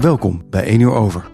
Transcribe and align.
Welkom 0.00 0.42
bij 0.50 0.64
1 0.64 0.80
uur 0.80 0.92
over. 0.92 1.30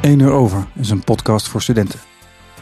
1 0.00 0.18
uur 0.18 0.30
over 0.30 0.66
is 0.74 0.90
een 0.90 1.04
podcast 1.04 1.48
voor 1.48 1.62
studenten. 1.62 2.00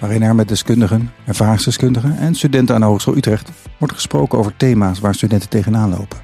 Waarin 0.00 0.22
er 0.22 0.34
met 0.34 0.48
deskundigen, 0.48 1.10
ervaringsdeskundigen 1.26 2.18
en 2.18 2.34
studenten 2.34 2.74
aan 2.74 2.80
de 2.80 2.86
Hogeschool 2.86 3.16
Utrecht 3.16 3.50
wordt 3.78 3.94
gesproken 3.94 4.38
over 4.38 4.56
thema's 4.56 5.00
waar 5.00 5.14
studenten 5.14 5.48
tegenaan 5.48 5.90
lopen. 5.90 6.18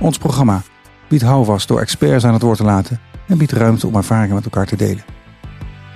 Ons 0.00 0.18
programma 0.18 0.62
biedt 1.08 1.22
houvast 1.22 1.68
door 1.68 1.80
experts 1.80 2.24
aan 2.24 2.32
het 2.32 2.42
woord 2.42 2.58
te 2.58 2.64
laten 2.64 3.00
en 3.26 3.38
biedt 3.38 3.52
ruimte 3.52 3.86
om 3.86 3.96
ervaringen 3.96 4.34
met 4.34 4.44
elkaar 4.44 4.66
te 4.66 4.76
delen. 4.76 5.04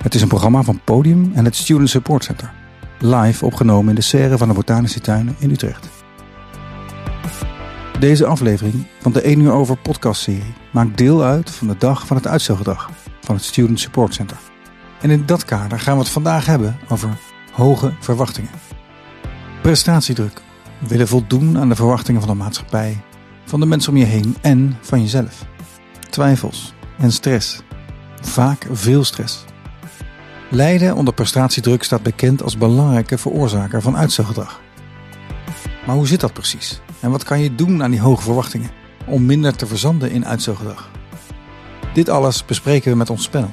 Het 0.02 0.14
is 0.14 0.22
een 0.22 0.28
programma 0.28 0.62
van 0.62 0.80
Podium 0.84 1.32
en 1.34 1.44
het 1.44 1.56
Student 1.56 1.90
Support 1.90 2.24
Center. 2.24 2.52
Live 2.98 3.44
opgenomen 3.44 3.88
in 3.88 3.94
de 3.94 4.00
serre 4.00 4.38
van 4.38 4.48
de 4.48 4.54
Botanische 4.54 5.00
Tuinen 5.00 5.36
in 5.38 5.50
Utrecht. 5.50 5.99
Deze 8.00 8.26
aflevering 8.26 8.86
van 9.00 9.12
de 9.12 9.20
1 9.20 9.40
uur 9.40 9.52
over 9.52 9.76
podcastserie 9.76 10.54
maakt 10.72 10.96
deel 10.96 11.22
uit 11.22 11.50
van 11.50 11.66
de 11.66 11.76
dag 11.78 12.06
van 12.06 12.16
het 12.16 12.26
uitstelgedrag 12.26 12.90
van 13.20 13.34
het 13.34 13.44
Student 13.44 13.80
Support 13.80 14.14
Center. 14.14 14.36
En 15.00 15.10
in 15.10 15.26
dat 15.26 15.44
kader 15.44 15.80
gaan 15.80 15.94
we 15.94 16.00
het 16.00 16.10
vandaag 16.10 16.46
hebben 16.46 16.78
over 16.88 17.18
hoge 17.52 17.92
verwachtingen. 18.00 18.50
Prestatiedruk. 19.62 20.40
Willen 20.78 21.08
voldoen 21.08 21.58
aan 21.58 21.68
de 21.68 21.74
verwachtingen 21.74 22.20
van 22.20 22.30
de 22.30 22.36
maatschappij, 22.36 23.00
van 23.44 23.60
de 23.60 23.66
mensen 23.66 23.92
om 23.92 23.98
je 23.98 24.04
heen 24.04 24.36
en 24.40 24.78
van 24.80 25.00
jezelf. 25.00 25.46
Twijfels 26.10 26.74
en 26.98 27.12
stress. 27.12 27.62
Vaak 28.20 28.66
veel 28.70 29.04
stress. 29.04 29.44
Lijden 30.50 30.94
onder 30.94 31.14
prestatiedruk 31.14 31.82
staat 31.82 32.02
bekend 32.02 32.42
als 32.42 32.58
belangrijke 32.58 33.18
veroorzaker 33.18 33.82
van 33.82 33.96
uitstelgedrag. 33.96 34.60
Maar 35.86 35.96
hoe 35.96 36.06
zit 36.06 36.20
dat 36.20 36.32
precies? 36.32 36.80
En 37.00 37.10
wat 37.10 37.24
kan 37.24 37.40
je 37.40 37.54
doen 37.54 37.82
aan 37.82 37.90
die 37.90 38.00
hoge 38.00 38.22
verwachtingen 38.22 38.70
om 39.06 39.26
minder 39.26 39.56
te 39.56 39.66
verzanden 39.66 40.10
in 40.10 40.26
uitstelgedrag? 40.26 40.90
Dit 41.94 42.08
alles 42.08 42.44
bespreken 42.44 42.90
we 42.90 42.96
met 42.96 43.10
ons 43.10 43.28
panel. 43.28 43.52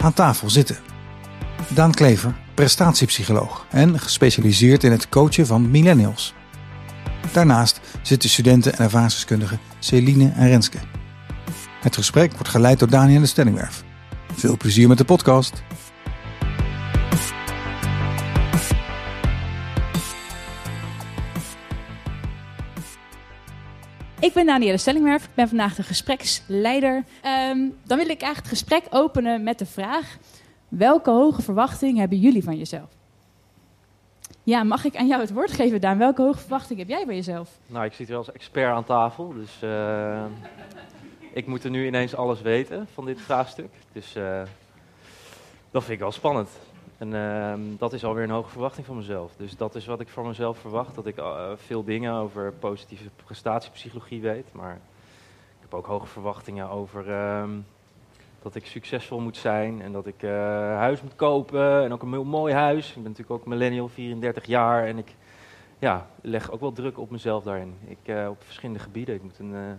Aan 0.00 0.12
tafel 0.12 0.50
zitten 0.50 0.76
Daan 1.68 1.92
Klever, 1.92 2.34
prestatiepsycholoog 2.54 3.66
en 3.70 4.00
gespecialiseerd 4.00 4.84
in 4.84 4.90
het 4.90 5.08
coachen 5.08 5.46
van 5.46 5.70
millennials. 5.70 6.34
Daarnaast 7.32 7.80
zitten 8.02 8.30
studenten 8.30 8.72
en 8.72 8.84
ervaringsdeskundigen 8.84 9.60
Celine 9.78 10.32
en 10.36 10.48
Renske. 10.48 10.78
Het 11.80 11.94
gesprek 11.94 12.32
wordt 12.32 12.48
geleid 12.48 12.78
door 12.78 12.90
Daniel 12.90 13.20
de 13.20 13.26
Stellingwerf. 13.26 13.84
Veel 14.34 14.56
plezier 14.56 14.88
met 14.88 14.98
de 14.98 15.04
podcast. 15.04 15.62
Ik 24.22 24.32
ben 24.32 24.46
Danielle 24.46 24.78
Stellingwerf, 24.78 25.24
ik 25.24 25.34
ben 25.34 25.48
vandaag 25.48 25.74
de 25.74 25.82
gespreksleider. 25.82 27.04
Ehm, 27.22 27.58
dan 27.84 27.98
wil 27.98 28.08
ik 28.08 28.22
eigenlijk 28.22 28.36
het 28.36 28.48
gesprek 28.48 28.84
openen 28.90 29.42
met 29.42 29.58
de 29.58 29.66
vraag: 29.66 30.16
welke 30.68 31.10
hoge 31.10 31.42
verwachting 31.42 31.98
hebben 31.98 32.18
jullie 32.18 32.44
van 32.44 32.58
jezelf? 32.58 32.88
Ja, 34.42 34.62
mag 34.62 34.84
ik 34.84 34.96
aan 34.96 35.06
jou 35.06 35.20
het 35.20 35.32
woord 35.32 35.52
geven, 35.52 35.80
Daan? 35.80 35.98
Welke 35.98 36.22
hoge 36.22 36.38
verwachting 36.38 36.78
heb 36.78 36.88
jij 36.88 37.04
van 37.04 37.14
jezelf? 37.14 37.48
Nou, 37.66 37.84
ik 37.84 37.92
zit 37.92 38.06
hier 38.06 38.16
als 38.16 38.32
expert 38.32 38.74
aan 38.74 38.84
tafel, 38.84 39.34
dus 39.34 39.58
uh, 39.64 40.24
ik 41.32 41.46
moet 41.46 41.64
er 41.64 41.70
nu 41.70 41.86
ineens 41.86 42.14
alles 42.14 42.40
weten 42.40 42.88
van 42.94 43.04
dit 43.04 43.20
vraagstuk. 43.20 43.70
Dus 43.92 44.16
uh, 44.16 44.42
dat 45.70 45.82
vind 45.82 45.94
ik 45.94 45.98
wel 45.98 46.12
spannend. 46.12 46.48
En 47.02 47.12
uh, 47.12 47.78
dat 47.78 47.92
is 47.92 48.04
alweer 48.04 48.24
een 48.24 48.30
hoge 48.30 48.50
verwachting 48.50 48.86
van 48.86 48.96
mezelf. 48.96 49.32
Dus 49.36 49.56
dat 49.56 49.74
is 49.74 49.86
wat 49.86 50.00
ik 50.00 50.08
van 50.08 50.26
mezelf 50.26 50.58
verwacht. 50.58 50.94
Dat 50.94 51.06
ik 51.06 51.18
uh, 51.18 51.50
veel 51.54 51.84
dingen 51.84 52.12
over 52.14 52.52
positieve 52.52 53.10
prestatiepsychologie 53.24 54.20
weet. 54.20 54.52
Maar 54.52 54.74
ik 54.74 55.60
heb 55.60 55.74
ook 55.74 55.86
hoge 55.86 56.06
verwachtingen 56.06 56.68
over 56.68 57.08
uh, 57.08 57.44
dat 58.42 58.54
ik 58.54 58.66
succesvol 58.66 59.20
moet 59.20 59.36
zijn. 59.36 59.82
En 59.82 59.92
dat 59.92 60.06
ik 60.06 60.22
uh, 60.22 60.30
huis 60.76 61.02
moet 61.02 61.16
kopen. 61.16 61.84
En 61.84 61.92
ook 61.92 62.02
een 62.02 62.26
mooi 62.26 62.54
huis. 62.54 62.88
Ik 62.88 62.94
ben 62.94 63.02
natuurlijk 63.02 63.30
ook 63.30 63.46
millennial, 63.46 63.88
34 63.88 64.44
jaar. 64.44 64.86
En 64.86 64.98
ik 64.98 65.14
ja, 65.78 66.06
leg 66.20 66.50
ook 66.50 66.60
wel 66.60 66.72
druk 66.72 66.98
op 66.98 67.10
mezelf 67.10 67.44
daarin. 67.44 67.74
Ik, 67.84 68.28
op 68.28 68.42
verschillende 68.44 68.80
gebieden. 68.80 69.14
Ik 69.14 69.22
moet 69.22 69.38
een, 69.38 69.52
een 69.52 69.78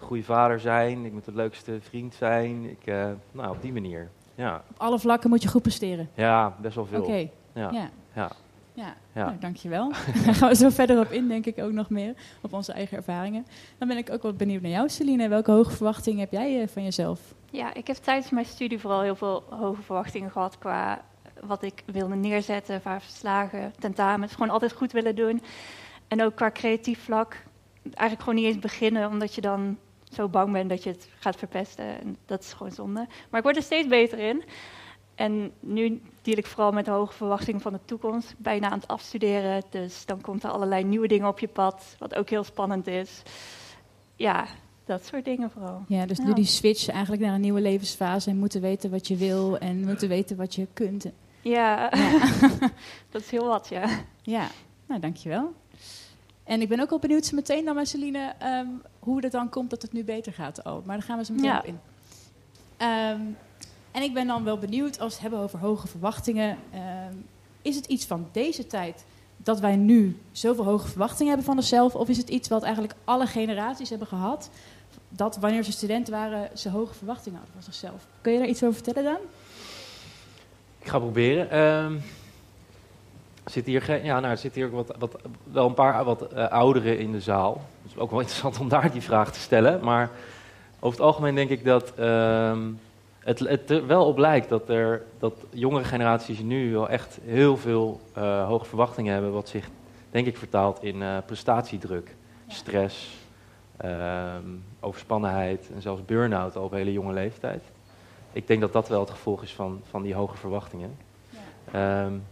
goede 0.00 0.24
vader 0.24 0.60
zijn. 0.60 1.04
Ik 1.04 1.12
moet 1.12 1.24
de 1.24 1.34
leukste 1.34 1.78
vriend 1.80 2.14
zijn. 2.14 2.64
Ik, 2.64 2.86
nou, 3.32 3.50
op 3.50 3.62
die 3.62 3.72
manier. 3.72 4.10
Ja. 4.42 4.62
Op 4.70 4.78
alle 4.78 4.98
vlakken 4.98 5.30
moet 5.30 5.42
je 5.42 5.48
goed 5.48 5.62
presteren. 5.62 6.08
Ja, 6.14 6.56
best 6.60 6.74
wel 6.74 6.86
veel. 6.86 7.02
Oké. 7.02 7.28
Ja. 7.54 7.70
Ja. 7.70 7.90
Ja. 8.14 8.30
Ja. 8.74 8.94
Ja. 9.14 9.24
Nou, 9.24 9.38
dankjewel. 9.38 9.92
Daar 10.24 10.34
gaan 10.34 10.48
we 10.48 10.54
zo 10.54 10.68
verder 10.68 11.00
op 11.00 11.10
in, 11.10 11.28
denk 11.28 11.46
ik 11.46 11.58
ook 11.58 11.72
nog 11.72 11.90
meer. 11.90 12.14
Op 12.40 12.52
onze 12.52 12.72
eigen 12.72 12.96
ervaringen. 12.96 13.46
Dan 13.78 13.88
ben 13.88 13.96
ik 13.96 14.10
ook 14.10 14.22
wel 14.22 14.32
benieuwd 14.32 14.62
naar 14.62 14.70
jou, 14.70 14.88
Celine. 14.88 15.28
Welke 15.28 15.50
hoge 15.50 15.70
verwachtingen 15.70 16.20
heb 16.20 16.32
jij 16.32 16.62
eh, 16.62 16.68
van 16.68 16.82
jezelf? 16.82 17.20
Ja, 17.50 17.74
ik 17.74 17.86
heb 17.86 17.96
tijdens 17.96 18.30
mijn 18.30 18.46
studie 18.46 18.78
vooral 18.78 19.00
heel 19.00 19.16
veel 19.16 19.44
hoge 19.50 19.82
verwachtingen 19.82 20.30
gehad 20.30 20.58
qua 20.58 21.02
wat 21.40 21.62
ik 21.62 21.82
wilde 21.86 22.14
neerzetten, 22.14 22.80
qua 22.80 23.00
verslagen, 23.00 23.72
tentamens. 23.78 24.32
Gewoon 24.32 24.50
altijd 24.50 24.72
goed 24.72 24.92
willen 24.92 25.16
doen. 25.16 25.42
En 26.08 26.22
ook 26.22 26.34
qua 26.34 26.50
creatief 26.50 27.04
vlak. 27.04 27.36
Eigenlijk 27.82 28.20
gewoon 28.20 28.34
niet 28.34 28.54
eens 28.54 28.62
beginnen, 28.62 29.08
omdat 29.08 29.34
je 29.34 29.40
dan 29.40 29.78
zo 30.12 30.28
bang 30.28 30.52
ben 30.52 30.68
dat 30.68 30.82
je 30.82 30.90
het 30.90 31.08
gaat 31.18 31.36
verpesten. 31.36 32.00
En 32.00 32.16
dat 32.26 32.40
is 32.40 32.52
gewoon 32.52 32.72
zonde. 32.72 33.06
Maar 33.30 33.38
ik 33.38 33.44
word 33.44 33.56
er 33.56 33.62
steeds 33.62 33.88
beter 33.88 34.18
in. 34.18 34.42
En 35.14 35.52
nu 35.60 36.02
deal 36.22 36.38
ik 36.38 36.46
vooral 36.46 36.72
met 36.72 36.86
hoge 36.86 37.12
verwachtingen 37.12 37.60
van 37.60 37.72
de 37.72 37.78
toekomst. 37.84 38.34
Bijna 38.38 38.70
aan 38.70 38.78
het 38.78 38.88
afstuderen. 38.88 39.62
Dus 39.70 40.06
dan 40.06 40.20
komt 40.20 40.44
er 40.44 40.50
allerlei 40.50 40.84
nieuwe 40.84 41.08
dingen 41.08 41.28
op 41.28 41.38
je 41.38 41.48
pad. 41.48 41.96
Wat 41.98 42.14
ook 42.14 42.30
heel 42.30 42.44
spannend 42.44 42.86
is. 42.86 43.22
Ja, 44.16 44.46
dat 44.84 45.04
soort 45.04 45.24
dingen 45.24 45.50
vooral. 45.50 45.84
Ja, 45.88 46.06
dus 46.06 46.18
nu 46.18 46.32
die 46.32 46.44
switch 46.44 46.88
eigenlijk 46.88 47.22
naar 47.22 47.34
een 47.34 47.40
nieuwe 47.40 47.60
levensfase. 47.60 48.30
En 48.30 48.36
moeten 48.36 48.60
weten 48.60 48.90
wat 48.90 49.08
je 49.08 49.16
wil. 49.16 49.58
En 49.58 49.84
moeten 49.84 50.08
weten 50.08 50.36
wat 50.36 50.54
je 50.54 50.66
kunt. 50.72 51.06
Ja, 51.40 51.90
ja. 51.90 51.90
dat 53.10 53.20
is 53.20 53.30
heel 53.30 53.46
wat, 53.46 53.68
ja. 53.68 53.88
Ja, 54.22 54.48
nou 54.86 55.00
dankjewel. 55.00 55.52
En 56.52 56.60
ik 56.60 56.68
ben 56.68 56.80
ook 56.80 56.90
al 56.90 56.98
benieuwd 56.98 57.26
zo 57.26 57.36
meteen 57.36 57.64
dan 57.64 57.74
met 57.74 57.88
Celine 57.88 58.32
um, 58.42 58.82
hoe 58.98 59.22
het 59.22 59.32
dan 59.32 59.48
komt 59.48 59.70
dat 59.70 59.82
het 59.82 59.92
nu 59.92 60.04
beter 60.04 60.32
gaat. 60.32 60.64
Oh, 60.64 60.86
maar 60.86 60.96
daar 60.96 61.06
gaan 61.06 61.18
we 61.18 61.24
zo 61.24 61.32
meteen 61.32 61.50
ja. 61.50 61.58
op 61.58 61.64
in. 61.64 61.78
Um, 62.86 63.36
en 63.90 64.02
ik 64.02 64.14
ben 64.14 64.26
dan 64.26 64.44
wel 64.44 64.58
benieuwd, 64.58 65.00
als 65.00 65.08
we 65.08 65.12
het 65.12 65.20
hebben 65.20 65.38
over 65.40 65.58
hoge 65.58 65.86
verwachtingen, 65.88 66.58
um, 67.10 67.24
is 67.62 67.76
het 67.76 67.86
iets 67.86 68.06
van 68.06 68.28
deze 68.32 68.66
tijd 68.66 69.04
dat 69.36 69.60
wij 69.60 69.76
nu 69.76 70.20
zoveel 70.32 70.64
hoge 70.64 70.88
verwachtingen 70.88 71.28
hebben 71.28 71.46
van 71.46 71.56
onszelf? 71.56 71.94
Of 71.94 72.08
is 72.08 72.16
het 72.16 72.28
iets 72.28 72.48
wat 72.48 72.62
eigenlijk 72.62 72.94
alle 73.04 73.26
generaties 73.26 73.90
hebben 73.90 74.08
gehad, 74.08 74.50
dat 75.08 75.36
wanneer 75.36 75.62
ze 75.62 75.72
student 75.72 76.08
waren, 76.08 76.58
ze 76.58 76.68
hoge 76.68 76.94
verwachtingen 76.94 77.38
hadden 77.38 77.62
van 77.62 77.72
zichzelf? 77.72 78.06
Kun 78.20 78.32
je 78.32 78.38
daar 78.38 78.48
iets 78.48 78.62
over 78.62 78.82
vertellen 78.82 79.04
dan? 79.04 79.20
Ik 80.78 80.88
ga 80.88 80.98
proberen. 80.98 81.50
Zit 83.44 83.66
hier, 83.66 84.04
ja, 84.04 84.20
nou, 84.20 84.30
er 84.30 84.38
zitten 84.38 84.62
hier 84.62 84.70
wat, 84.70 84.94
wat, 84.98 85.16
wel 85.44 85.66
een 85.66 85.74
paar 85.74 86.04
wat 86.04 86.32
uh, 86.32 86.48
ouderen 86.48 86.98
in 86.98 87.12
de 87.12 87.20
zaal. 87.20 87.62
Het 87.82 87.90
is 87.90 87.98
ook 87.98 88.10
wel 88.10 88.20
interessant 88.26 88.58
om 88.58 88.68
daar 88.68 88.92
die 88.92 89.02
vraag 89.02 89.32
te 89.32 89.40
stellen. 89.40 89.84
Maar 89.84 90.10
over 90.80 90.98
het 90.98 91.06
algemeen 91.06 91.34
denk 91.34 91.50
ik 91.50 91.64
dat 91.64 91.92
uh, 91.98 92.58
het, 93.18 93.38
het, 93.38 93.70
er 93.70 93.86
wel 93.86 94.06
op 94.06 94.18
lijkt 94.18 94.48
dat, 94.48 94.68
er, 94.68 95.02
dat 95.18 95.34
jongere 95.50 95.84
generaties 95.84 96.40
nu 96.40 96.72
wel 96.72 96.88
echt 96.88 97.18
heel 97.24 97.56
veel 97.56 98.00
uh, 98.18 98.46
hoge 98.46 98.64
verwachtingen 98.64 99.12
hebben. 99.12 99.32
Wat 99.32 99.48
zich, 99.48 99.68
denk 100.10 100.26
ik, 100.26 100.36
vertaalt 100.36 100.82
in 100.82 100.96
uh, 100.96 101.16
prestatiedruk, 101.26 102.14
ja. 102.46 102.54
stress, 102.54 103.18
ehm, 103.76 104.46
overspannenheid 104.80 105.70
en 105.74 105.82
zelfs 105.82 106.04
burn-out 106.04 106.56
al 106.56 106.64
op 106.64 106.72
hele 106.72 106.92
jonge 106.92 107.12
leeftijd. 107.12 107.62
Ik 108.32 108.46
denk 108.46 108.60
dat 108.60 108.72
dat 108.72 108.88
wel 108.88 109.00
het 109.00 109.10
gevolg 109.10 109.42
is 109.42 109.52
van, 109.52 109.80
van 109.90 110.02
die 110.02 110.14
hoge 110.14 110.36
verwachtingen. 110.36 110.96
Ja. 111.72 112.04
Um, 112.04 112.22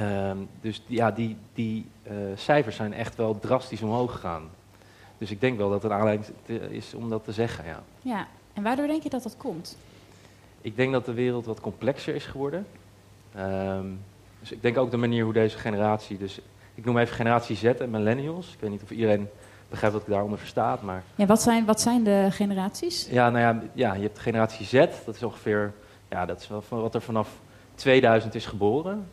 Um, 0.00 0.48
dus 0.60 0.82
ja, 0.86 1.10
die, 1.10 1.36
die 1.54 1.86
uh, 2.10 2.12
cijfers 2.34 2.76
zijn 2.76 2.92
echt 2.92 3.16
wel 3.16 3.38
drastisch 3.38 3.82
omhoog 3.82 4.12
gegaan. 4.12 4.42
Dus 5.18 5.30
ik 5.30 5.40
denk 5.40 5.58
wel 5.58 5.70
dat 5.70 5.84
er 5.84 5.90
een 5.90 5.96
aanleiding 5.96 6.34
is 6.70 6.94
om 6.94 7.10
dat 7.10 7.24
te 7.24 7.32
zeggen, 7.32 7.64
ja. 7.64 7.82
Ja, 8.02 8.26
en 8.52 8.62
waardoor 8.62 8.86
denk 8.86 9.02
je 9.02 9.10
dat 9.10 9.22
dat 9.22 9.36
komt? 9.36 9.76
Ik 10.60 10.76
denk 10.76 10.92
dat 10.92 11.04
de 11.04 11.12
wereld 11.12 11.46
wat 11.46 11.60
complexer 11.60 12.14
is 12.14 12.24
geworden. 12.24 12.66
Um, 13.38 14.00
dus 14.40 14.52
ik 14.52 14.62
denk 14.62 14.78
ook 14.78 14.90
de 14.90 14.96
manier 14.96 15.24
hoe 15.24 15.32
deze 15.32 15.58
generatie, 15.58 16.18
dus 16.18 16.40
ik 16.74 16.84
noem 16.84 16.98
even 16.98 17.14
generatie 17.14 17.56
Z 17.56 17.64
en 17.64 17.90
millennials. 17.90 18.52
Ik 18.52 18.60
weet 18.60 18.70
niet 18.70 18.82
of 18.82 18.90
iedereen 18.90 19.28
begrijpt 19.68 19.96
wat 19.96 20.06
ik 20.06 20.12
daaronder 20.12 20.38
verstaat, 20.38 20.82
maar... 20.82 21.02
Ja, 21.14 21.26
wat 21.26 21.42
zijn, 21.42 21.64
wat 21.64 21.80
zijn 21.80 22.04
de 22.04 22.28
generaties? 22.30 23.08
Ja, 23.10 23.30
nou 23.30 23.44
ja, 23.44 23.62
ja, 23.72 23.94
je 23.94 24.02
hebt 24.02 24.18
generatie 24.18 24.66
Z, 24.66 24.72
dat 25.04 25.14
is 25.14 25.22
ongeveer, 25.22 25.72
ja, 26.08 26.26
dat 26.26 26.40
is 26.40 26.48
wel 26.48 26.62
van 26.62 26.80
wat 26.80 26.94
er 26.94 27.02
vanaf 27.02 27.28
2000 27.74 28.34
is 28.34 28.46
geboren. 28.46 29.06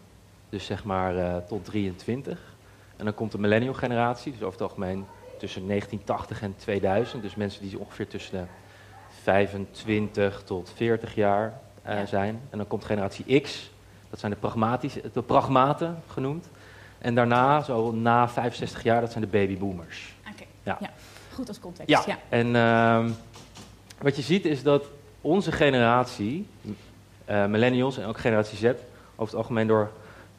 Dus 0.51 0.65
zeg 0.65 0.83
maar 0.83 1.15
uh, 1.15 1.37
tot 1.37 1.65
23. 1.65 2.39
En 2.97 3.05
dan 3.05 3.13
komt 3.13 3.31
de 3.31 3.37
millennial 3.37 3.73
generatie, 3.73 4.31
dus 4.31 4.41
over 4.41 4.59
het 4.59 4.69
algemeen 4.69 5.05
tussen 5.37 5.67
1980 5.67 6.41
en 6.41 6.55
2000. 6.57 7.21
Dus 7.21 7.35
mensen 7.35 7.61
die 7.61 7.79
ongeveer 7.79 8.07
tussen 8.07 8.39
de 8.39 8.43
25 9.21 10.43
tot 10.43 10.71
40 10.75 11.15
jaar 11.15 11.59
uh, 11.87 11.93
ja. 11.93 12.05
zijn. 12.05 12.41
En 12.49 12.57
dan 12.57 12.67
komt 12.67 12.85
generatie 12.85 13.41
X, 13.41 13.71
dat 14.09 14.19
zijn 14.19 14.31
de, 14.31 14.37
pragmatische, 14.37 15.01
de 15.13 15.21
pragmaten 15.21 16.03
genoemd. 16.07 16.49
En 16.97 17.15
daarna, 17.15 17.61
zo 17.61 17.91
na 17.91 18.29
65 18.29 18.83
jaar, 18.83 19.01
dat 19.01 19.11
zijn 19.11 19.23
de 19.23 19.29
babyboomers. 19.29 20.13
Oké, 20.31 20.43
Ja. 20.63 20.77
ja. 20.79 20.89
Goed 21.33 21.47
als 21.47 21.59
context. 21.59 21.89
Ja, 21.89 22.03
Ja. 22.05 22.17
en 22.29 22.55
ehm, 22.55 23.11
wat 24.01 24.15
je 24.15 24.21
ziet 24.21 24.45
is 24.45 24.63
dat 24.63 24.85
onze 25.21 25.51
generatie, 25.51 26.47
eh, 27.25 27.45
millennials 27.45 27.97
en 27.97 28.07
ook 28.07 28.19
generatie 28.19 28.57
Z, 28.57 28.63
over 28.63 28.77
het 29.15 29.35
algemeen 29.35 29.67
door 29.67 29.91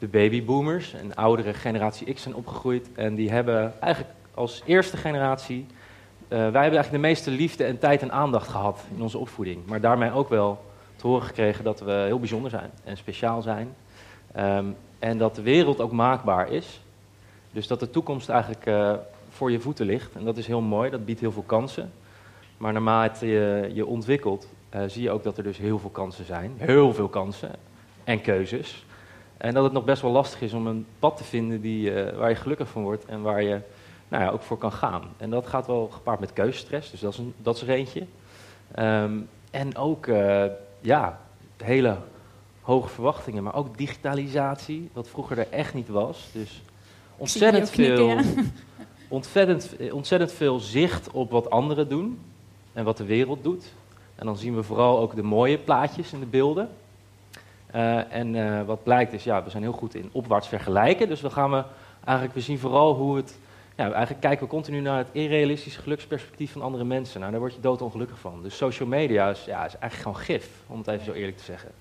de 0.03 0.09
babyboomers 0.09 0.93
en 0.93 1.15
oudere 1.15 1.53
generatie 1.53 2.13
X 2.13 2.21
zijn 2.21 2.35
opgegroeid. 2.35 2.89
En 2.95 3.15
die 3.15 3.31
hebben 3.31 3.73
eigenlijk 3.79 4.13
als 4.33 4.61
eerste 4.65 4.97
generatie, 4.97 5.65
eh, 6.27 6.27
wij 6.27 6.37
hebben 6.37 6.61
eigenlijk 6.61 6.91
de 6.91 6.97
meeste 6.97 7.31
liefde 7.31 7.63
en 7.63 7.79
tijd 7.79 8.01
en 8.01 8.11
aandacht 8.11 8.47
gehad 8.47 8.83
in 8.95 9.01
onze 9.01 9.17
opvoeding. 9.17 9.65
Maar 9.65 9.81
daarmee 9.81 10.11
ook 10.11 10.29
wel 10.29 10.63
te 10.95 11.07
horen 11.07 11.25
gekregen 11.25 11.63
dat 11.63 11.79
we 11.79 11.91
heel 11.91 12.19
bijzonder 12.19 12.49
zijn 12.49 12.69
en 12.83 12.97
speciaal 12.97 13.41
zijn. 13.41 13.75
Ehm, 14.31 14.65
en 14.99 15.17
dat 15.17 15.35
de 15.35 15.41
wereld 15.41 15.81
ook 15.81 15.91
maakbaar 15.91 16.51
is. 16.51 16.81
Dus 17.51 17.67
dat 17.67 17.79
de 17.79 17.89
toekomst 17.89 18.29
eigenlijk 18.29 18.65
eh, 18.65 18.93
voor 19.29 19.51
je 19.51 19.59
voeten 19.59 19.85
ligt. 19.85 20.15
En 20.15 20.25
dat 20.25 20.37
is 20.37 20.47
heel 20.47 20.61
mooi, 20.61 20.89
dat 20.89 21.05
biedt 21.05 21.19
heel 21.19 21.31
veel 21.31 21.43
kansen. 21.45 21.91
Maar 22.57 22.73
naarmate 22.73 23.27
je 23.27 23.71
je 23.73 23.85
ontwikkelt, 23.85 24.47
eh, 24.69 24.81
zie 24.87 25.01
je 25.01 25.11
ook 25.11 25.23
dat 25.23 25.37
er 25.37 25.43
dus 25.43 25.57
heel 25.57 25.79
veel 25.79 25.89
kansen 25.89 26.25
zijn. 26.25 26.53
Heel 26.57 26.93
veel 26.93 27.09
kansen 27.09 27.51
en 28.03 28.21
keuzes. 28.21 28.85
En 29.43 29.53
dat 29.53 29.63
het 29.63 29.73
nog 29.73 29.83
best 29.83 30.01
wel 30.01 30.11
lastig 30.11 30.41
is 30.41 30.53
om 30.53 30.67
een 30.67 30.85
pad 30.99 31.17
te 31.17 31.23
vinden 31.23 31.61
die, 31.61 31.93
eh, 31.93 32.17
waar 32.17 32.29
je 32.29 32.35
gelukkig 32.35 32.67
van 32.67 32.83
wordt 32.83 33.05
en 33.05 33.21
waar 33.21 33.43
je 33.43 33.59
nou 34.07 34.23
ja, 34.23 34.29
ook 34.29 34.41
voor 34.41 34.57
kan 34.57 34.71
gaan. 34.71 35.03
En 35.17 35.29
dat 35.29 35.47
gaat 35.47 35.67
wel 35.67 35.89
gepaard 35.91 36.19
met 36.19 36.33
keuzestress, 36.33 36.91
dus 36.91 36.99
dat 36.99 37.13
is, 37.13 37.17
een, 37.17 37.33
dat 37.37 37.55
is 37.55 37.61
er 37.61 37.69
eentje. 37.69 38.05
Ehm, 38.71 39.11
en 39.51 39.77
ook 39.77 40.07
eh, 40.07 40.45
ja, 40.81 41.19
hele 41.57 41.97
hoge 42.61 42.89
verwachtingen, 42.89 43.43
maar 43.43 43.55
ook 43.55 43.77
digitalisatie, 43.77 44.89
wat 44.93 45.07
vroeger 45.07 45.37
er 45.37 45.49
echt 45.49 45.73
niet 45.73 45.87
was. 45.87 46.29
Dus 46.33 46.61
ontzettend 47.17 47.69
veel, 47.69 47.95
knikken, 47.95 48.51
ontzettend, 49.07 49.75
ontzettend 49.91 50.31
veel 50.31 50.59
zicht 50.59 51.11
op 51.11 51.31
wat 51.31 51.49
anderen 51.49 51.89
doen 51.89 52.19
en 52.73 52.83
wat 52.83 52.97
de 52.97 53.05
wereld 53.05 53.43
doet. 53.43 53.73
En 54.15 54.25
dan 54.25 54.37
zien 54.37 54.55
we 54.55 54.63
vooral 54.63 54.99
ook 54.99 55.15
de 55.15 55.23
mooie 55.23 55.57
plaatjes 55.57 56.13
in 56.13 56.19
de 56.19 56.25
beelden. 56.25 56.69
Eh, 57.73 58.13
en 58.13 58.35
eh, 58.35 58.65
wat 58.65 58.83
blijkt 58.83 59.13
is, 59.13 59.23
ja, 59.23 59.43
we 59.43 59.49
zijn 59.49 59.63
heel 59.63 59.71
goed 59.71 59.95
in 59.95 60.09
opwaarts 60.11 60.47
vergelijken. 60.47 61.07
Dus 61.07 61.21
we 61.21 61.29
gaan 61.29 61.51
we 61.51 61.63
eigenlijk, 62.03 62.35
we 62.35 62.41
zien 62.41 62.59
vooral 62.59 62.95
hoe 62.95 63.15
het, 63.15 63.37
ja, 63.75 63.91
eigenlijk 63.91 64.21
kijken 64.21 64.43
we 64.43 64.49
continu 64.49 64.79
naar 64.79 64.97
het 64.97 65.07
irrealistische 65.11 65.81
geluksperspectief 65.81 66.51
van 66.51 66.61
andere 66.61 66.83
mensen. 66.83 67.19
Nou, 67.19 67.31
daar 67.31 67.41
word 67.41 67.53
je 67.53 67.59
doodongelukkig 67.59 68.19
van. 68.19 68.43
Dus 68.43 68.57
social 68.57 68.87
media 68.87 69.29
is, 69.29 69.43
ja, 69.45 69.65
is 69.65 69.77
eigenlijk 69.77 69.93
gewoon 69.93 70.17
gif, 70.17 70.49
om 70.67 70.77
het 70.77 70.87
even 70.87 71.05
zo 71.05 71.11
eerlijk 71.11 71.37
te 71.37 71.43
zeggen. 71.43 71.71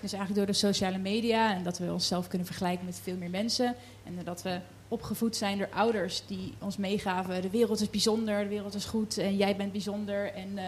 Dus 0.00 0.12
eigenlijk 0.12 0.46
door 0.46 0.54
de 0.54 0.66
sociale 0.66 0.98
media 0.98 1.54
en 1.54 1.62
dat 1.62 1.78
we 1.78 1.92
onszelf 1.92 2.28
kunnen 2.28 2.46
vergelijken 2.46 2.84
met 2.84 3.00
veel 3.02 3.16
meer 3.16 3.30
mensen. 3.30 3.74
En 4.04 4.18
dat 4.24 4.42
we 4.42 4.58
opgevoed 4.88 5.36
zijn 5.36 5.58
door 5.58 5.68
ouders 5.74 6.26
die 6.26 6.54
ons 6.58 6.76
meegaven: 6.76 7.42
de 7.42 7.50
wereld 7.50 7.80
is 7.80 7.90
bijzonder, 7.90 8.42
de 8.42 8.48
wereld 8.48 8.74
is 8.74 8.84
goed 8.84 9.18
en 9.18 9.36
jij 9.36 9.56
bent 9.56 9.72
bijzonder. 9.72 10.32
En 10.32 10.58
eh, 10.58 10.64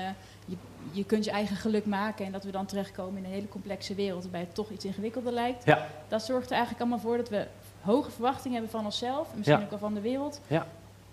je, 0.49 0.57
je 0.91 1.05
kunt 1.05 1.25
je 1.25 1.31
eigen 1.31 1.57
geluk 1.57 1.87
maken. 1.87 2.27
En 2.27 2.33
dat 2.33 2.45
we 2.45 2.51
dan 2.51 2.67
terechtkomen 2.67 3.19
in 3.19 3.25
een 3.25 3.31
hele 3.35 3.49
complexe 3.49 3.95
wereld 3.95 4.23
waarbij 4.23 4.41
het 4.41 4.55
toch 4.55 4.71
iets 4.71 4.85
ingewikkelder 4.85 5.33
lijkt. 5.33 5.65
Ja. 5.65 5.87
Dat 6.09 6.23
zorgt 6.23 6.47
er 6.47 6.53
eigenlijk 6.57 6.81
allemaal 6.81 6.99
voor 7.01 7.17
dat 7.17 7.29
we 7.29 7.47
hoge 7.81 8.11
verwachtingen 8.11 8.53
hebben 8.57 8.71
van 8.77 8.85
onszelf 8.85 9.31
en 9.33 9.37
misschien 9.37 9.59
Ja. 9.59 9.65
ook 9.65 9.71
wel 9.71 9.79
van 9.79 9.95
de 9.95 10.01
wereld. 10.01 10.41
Ja. 10.47 10.67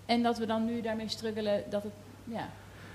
En 0.06 0.22
dat 0.22 0.38
we 0.38 0.46
dan 0.46 0.64
nu 0.64 0.80
daarmee 0.80 1.08
struggelen 1.08 1.62
dat, 1.70 1.82
het, 1.82 1.92
ja, 2.24 2.48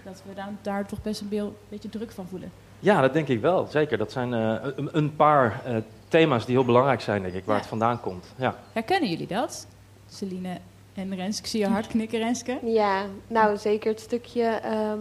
dat 0.03 0.21
we 0.27 0.33
dan, 0.33 0.57
daar 0.61 0.85
toch 0.85 1.01
best 1.01 1.21
een 1.21 1.53
beetje 1.69 1.89
druk 1.89 2.11
van 2.11 2.27
voelen. 2.27 2.51
Ja, 2.79 3.01
dat 3.01 3.13
denk 3.13 3.27
ik 3.27 3.41
wel, 3.41 3.67
zeker. 3.67 3.97
Dat 3.97 4.11
zijn 4.11 4.33
eh, 4.33 4.55
een, 4.75 4.89
een 4.97 5.15
paar 5.15 5.61
eh, 5.65 5.75
thema's 6.07 6.45
die 6.45 6.55
heel 6.55 6.65
belangrijk 6.65 7.01
zijn, 7.01 7.21
denk 7.21 7.33
ik, 7.33 7.45
waar 7.45 7.55
Ja. 7.55 7.61
het 7.61 7.69
vandaan 7.69 7.99
komt. 7.99 8.25
Ja. 8.35 8.55
Herkennen 8.73 9.09
jullie 9.09 9.27
dat? 9.27 9.67
Celine 10.09 10.57
en 10.93 11.15
Renske, 11.15 11.43
ik 11.43 11.49
zie 11.49 11.59
je 11.59 11.67
hard 11.77 11.87
knikken, 11.87 12.19
Renske. 12.19 12.59
Ja, 12.63 13.05
nou 13.27 13.57
zeker 13.57 13.91
het 13.91 13.99
stukje 13.99 14.43
ehm, 14.43 14.99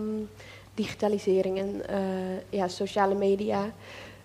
digitalisering 0.82 1.59
en 1.59 1.88
eh, 1.88 1.99
ja, 2.49 2.69
sociale 2.69 3.15
media. 3.15 3.73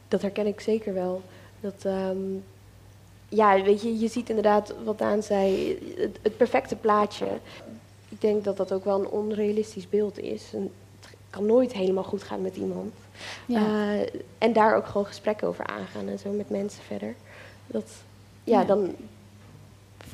Dat 0.07 0.21
herken 0.21 0.47
ik 0.47 0.59
zeker 0.59 0.93
wel. 0.93 1.21
Dat, 1.59 1.85
ehm, 1.85 2.17
ja, 3.29 3.61
weet 3.61 3.81
je, 3.81 3.99
je 3.99 4.07
ziet 4.07 4.29
inderdaad 4.29 4.73
wat 4.83 4.97
Daan 4.97 5.23
zei, 5.23 5.77
het, 5.97 6.17
het 6.21 6.37
perfecte 6.37 6.75
plaatje. 6.75 7.27
Ik 8.09 8.21
denk 8.21 8.43
dat 8.43 8.57
dat 8.57 8.71
ook 8.71 8.85
wel 8.85 8.99
een 8.99 9.07
onrealistisch 9.09 9.89
beeld 9.89 10.19
is. 10.19 10.43
En 10.53 10.71
het 10.99 11.09
kan 11.29 11.45
nooit 11.45 11.73
helemaal 11.73 12.03
goed 12.03 12.23
gaan 12.23 12.41
met 12.41 12.55
iemand. 12.55 12.93
Ja. 13.45 13.59
Eh, 13.93 14.09
en 14.37 14.53
daar 14.53 14.75
ook 14.75 14.85
gewoon 14.85 15.05
gesprekken 15.05 15.47
over 15.47 15.65
aangaan 15.65 16.07
en 16.07 16.19
zo 16.19 16.29
met 16.31 16.49
mensen 16.49 16.83
verder. 16.83 17.15
Dat, 17.67 17.89
ja, 18.43 18.59
Ja. 18.59 18.65
dan 18.65 18.95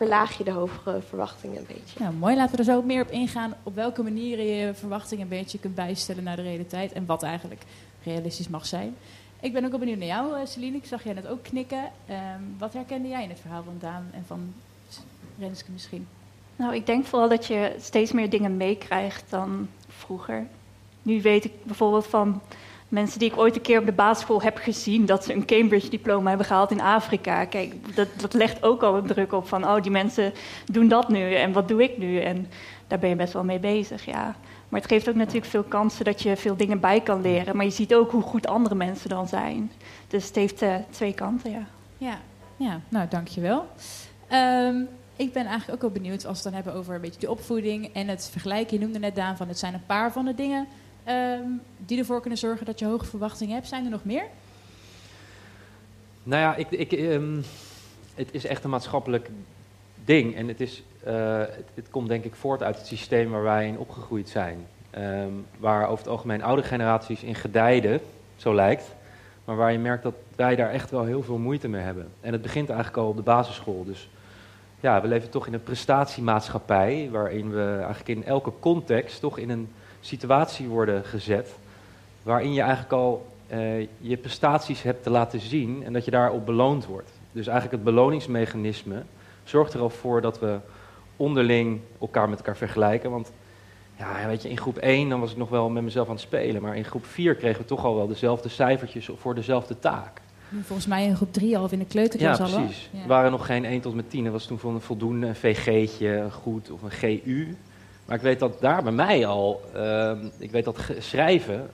verlaag 0.01 0.37
je 0.37 0.43
de 0.43 0.51
hoge 0.51 1.01
verwachtingen 1.07 1.57
een 1.57 1.65
beetje. 1.67 1.99
Nou, 1.99 2.13
mooi. 2.13 2.35
Laten 2.35 2.51
we 2.51 2.57
er 2.57 2.63
zo 2.63 2.77
ook 2.77 2.85
meer 2.85 3.01
op 3.01 3.11
ingaan. 3.11 3.53
Op 3.63 3.75
welke 3.75 4.03
manieren 4.03 4.45
je 4.45 4.55
je 4.55 4.73
verwachtingen 4.73 5.23
een 5.23 5.37
beetje 5.37 5.59
kunt 5.59 5.75
bijstellen 5.75 6.23
naar 6.23 6.35
de 6.35 6.41
realiteit. 6.41 6.91
En 6.91 7.05
wat 7.05 7.23
eigenlijk 7.23 7.61
realistisch 8.03 8.47
mag 8.47 8.65
zijn. 8.65 8.95
Ik 9.39 9.53
ben 9.53 9.63
ook 9.63 9.69
wel 9.69 9.79
benieuwd 9.79 9.97
naar 9.97 10.07
jou, 10.07 10.35
eh, 10.35 10.45
Celine. 10.45 10.77
Ik 10.77 10.85
zag 10.85 11.03
jij 11.03 11.13
net 11.13 11.27
ook 11.27 11.43
knikken. 11.43 11.91
Ehm, 12.05 12.41
wat 12.57 12.73
herkende 12.73 13.07
jij 13.07 13.23
in 13.23 13.29
het 13.29 13.39
verhaal 13.39 13.63
van 13.63 13.75
Daan 13.79 14.09
en 14.13 14.23
van 14.27 14.53
Renske 15.39 15.71
misschien? 15.71 16.07
Nou, 16.55 16.75
ik 16.75 16.85
denk 16.85 17.05
vooral 17.05 17.29
dat 17.29 17.45
je 17.45 17.75
steeds 17.79 18.11
meer 18.11 18.29
dingen 18.29 18.57
meekrijgt 18.57 19.29
dan 19.29 19.67
vroeger. 19.87 20.47
Nu 21.01 21.21
weet 21.21 21.45
ik 21.45 21.65
bijvoorbeeld 21.65 22.07
van 22.07 22.41
mensen 22.91 23.19
die 23.19 23.31
ik 23.31 23.37
ooit 23.37 23.55
een 23.55 23.61
keer 23.61 23.79
op 23.79 23.85
de 23.85 23.91
basisschool 23.91 24.41
heb 24.41 24.57
gezien 24.57 25.05
dat 25.05 25.23
ze 25.23 25.33
een 25.33 25.45
Cambridge-diploma 25.45 26.27
hebben 26.29 26.47
gehaald 26.47 26.71
in 26.71 26.81
Afrika. 26.81 27.45
Kijk, 27.45 27.95
dat, 27.95 28.07
dat 28.17 28.33
legt 28.33 28.63
ook 28.63 28.83
al 28.83 28.95
een 28.95 29.05
druk 29.05 29.33
op 29.33 29.47
van, 29.47 29.63
oh, 29.63 29.81
die 29.81 29.91
mensen 29.91 30.33
doen 30.65 30.87
dat 30.87 31.09
nu 31.09 31.33
en 31.33 31.51
wat 31.51 31.67
doe 31.67 31.83
ik 31.83 31.97
nu? 31.97 32.19
En 32.19 32.47
daar 32.87 32.99
ben 32.99 33.09
je 33.09 33.15
best 33.15 33.33
wel 33.33 33.43
mee 33.43 33.59
bezig, 33.59 34.05
ja. 34.05 34.35
Maar 34.69 34.81
het 34.81 34.89
geeft 34.89 35.09
ook 35.09 35.15
natuurlijk 35.15 35.45
veel 35.45 35.63
kansen 35.63 36.05
dat 36.05 36.21
je 36.21 36.37
veel 36.37 36.55
dingen 36.55 36.79
bij 36.79 37.01
kan 37.01 37.21
leren. 37.21 37.55
Maar 37.55 37.65
je 37.65 37.71
ziet 37.71 37.93
ook 37.93 38.11
hoe 38.11 38.21
goed 38.21 38.47
andere 38.47 38.75
mensen 38.75 39.09
dan 39.09 39.27
zijn. 39.27 39.71
Dus 40.07 40.25
het 40.25 40.35
heeft 40.35 40.61
eh, 40.61 40.75
twee 40.89 41.13
kanten, 41.13 41.51
ja. 41.51 41.65
Ja, 41.97 42.17
ja 42.57 42.79
nou 42.89 43.07
dankjewel. 43.09 43.67
Ehm 44.27 44.75
ik 45.21 45.33
ben 45.33 45.45
eigenlijk 45.45 45.73
ook 45.73 45.91
wel 45.91 46.01
benieuwd 46.01 46.25
als 46.25 46.37
we 46.37 46.43
het 46.43 46.43
dan 46.43 46.53
hebben 46.53 46.73
over 46.73 46.95
een 46.95 47.01
beetje 47.01 47.19
de 47.19 47.29
opvoeding 47.29 47.93
en 47.93 48.07
het 48.07 48.29
vergelijken. 48.31 48.77
Je 48.77 48.83
noemde 48.83 48.99
net 48.99 49.15
Daan 49.15 49.37
van 49.37 49.47
het 49.47 49.59
zijn 49.59 49.73
een 49.73 49.85
paar 49.85 50.11
van 50.11 50.25
de 50.25 50.35
dingen 50.35 50.67
ehm, 51.03 51.47
die 51.77 51.99
ervoor 51.99 52.21
kunnen 52.21 52.39
zorgen 52.39 52.65
dat 52.65 52.79
je 52.79 52.85
hoge 52.85 53.05
verwachtingen 53.05 53.55
hebt. 53.55 53.67
Zijn 53.67 53.85
er 53.85 53.91
nog 53.91 54.03
meer? 54.03 54.23
Nou 56.23 56.41
ja, 56.41 56.55
ik, 56.55 56.71
ik, 56.71 56.91
ehm, 56.91 57.41
het 58.15 58.29
is 58.31 58.45
echt 58.45 58.63
een 58.63 58.69
maatschappelijk 58.69 59.29
ding. 60.05 60.35
En 60.35 60.47
het, 60.47 60.61
is, 60.61 60.83
eh, 61.03 61.39
het, 61.73 61.89
komt 61.89 62.07
denk 62.07 62.23
ik 62.23 62.35
voort 62.35 62.63
uit 62.63 62.77
het 62.77 62.87
systeem 62.87 63.31
waar 63.31 63.43
wij 63.43 63.67
in 63.67 63.77
opgegroeid 63.77 64.29
zijn. 64.29 64.67
Ehm, 64.89 65.31
waar 65.59 65.83
over 65.83 65.97
het 65.97 66.07
algemeen 66.07 66.43
oude 66.43 66.63
generaties 66.63 67.23
in 67.23 67.35
gedijden, 67.35 67.99
zo 68.35 68.55
lijkt. 68.55 68.95
Maar 69.45 69.55
waar 69.55 69.71
je 69.71 69.79
merkt 69.79 70.03
dat 70.03 70.15
wij 70.35 70.55
daar 70.55 70.69
echt 70.69 70.91
wel 70.91 71.03
heel 71.03 71.23
veel 71.23 71.37
moeite 71.37 71.67
mee 71.67 71.81
hebben. 71.81 72.07
En 72.21 72.31
het 72.31 72.41
begint 72.41 72.69
eigenlijk 72.69 72.97
al 72.97 73.07
op 73.07 73.15
de 73.15 73.21
basisschool. 73.21 73.83
Dus 73.83 74.09
ja, 74.79 75.01
we 75.01 75.07
leven 75.07 75.29
toch 75.29 75.47
in 75.47 75.53
een 75.53 75.63
prestatiemaatschappij. 75.63 77.09
Waarin 77.11 77.51
we 77.51 77.75
eigenlijk 77.75 78.07
in 78.07 78.25
elke 78.25 78.51
context 78.59 79.19
toch 79.19 79.37
in 79.37 79.49
een 79.49 79.69
situatie 80.01 80.67
worden 80.67 81.03
gezet. 81.05 81.55
Waarin 82.23 82.53
je 82.53 82.61
eigenlijk 82.61 82.91
al 82.93 83.25
eh, 83.47 83.79
je 83.97 84.17
prestaties 84.17 84.81
hebt 84.81 85.03
te 85.03 85.09
laten 85.09 85.39
zien 85.39 85.83
en 85.83 85.93
dat 85.93 86.05
je 86.05 86.11
daarop 86.11 86.45
beloond 86.45 86.85
wordt. 86.85 87.09
Dus 87.31 87.47
eigenlijk 87.47 87.75
het 87.83 87.93
beloningsmechanisme 87.93 89.03
zorgt 89.43 89.73
er 89.73 89.79
al 89.79 89.89
voor 89.89 90.21
dat 90.21 90.39
we 90.39 90.57
onderling 91.15 91.79
elkaar 91.99 92.29
met 92.29 92.37
elkaar 92.37 92.57
vergelijken. 92.57 93.11
Want 93.11 93.31
ja, 93.97 94.27
weet 94.27 94.41
je, 94.41 94.49
in 94.49 94.57
groep 94.57 94.77
1 94.77 95.09
dan 95.09 95.19
was 95.19 95.31
ik 95.31 95.37
nog 95.37 95.49
wel 95.49 95.69
met 95.69 95.83
mezelf 95.83 96.07
aan 96.07 96.13
het 96.13 96.23
spelen, 96.23 96.61
maar 96.61 96.75
in 96.75 96.85
groep 96.85 97.05
4 97.05 97.35
kregen 97.35 97.61
we 97.61 97.67
toch 97.67 97.85
al 97.85 97.95
wel 97.95 98.07
dezelfde 98.07 98.49
cijfertjes 98.49 99.09
voor 99.15 99.35
dezelfde 99.35 99.79
taak. 99.79 100.21
Volgens 100.61 100.87
mij 100.87 101.05
in 101.05 101.15
groep 101.15 101.33
3 101.33 101.57
al 101.57 101.63
of 101.63 101.71
in 101.71 101.77
de 101.79 101.85
Ja, 101.85 101.91
kleuterklas 101.91 102.39
al. 102.39 102.47
hoor. 102.49 102.59
precies. 102.65 102.89
Ja. 102.93 103.01
Er 103.01 103.07
waren 103.07 103.31
nog 103.31 103.45
geen 103.45 103.65
1 103.65 103.81
tot 103.81 103.95
met 103.95 104.09
10. 104.09 104.25
Er 104.25 104.31
was 104.31 104.45
toen 104.45 104.59
een 104.63 104.81
voldoende 104.81 105.27
een 105.27 105.35
VG'tje, 105.35 106.07
een 106.15 106.31
goed 106.31 106.71
of 106.71 106.81
een 106.81 106.91
GU. 106.91 107.55
Maar 108.11 108.19
ik 108.19 108.25
weet 108.25 108.39
dat 108.39 108.59
daar 108.59 108.83
bij 108.83 108.91
mij 108.91 109.25
al, 109.25 109.61
ehm, 109.73 110.25
ik 110.37 110.51
weet 110.51 110.63
dat 110.63 110.77
schrijven, 110.99 111.69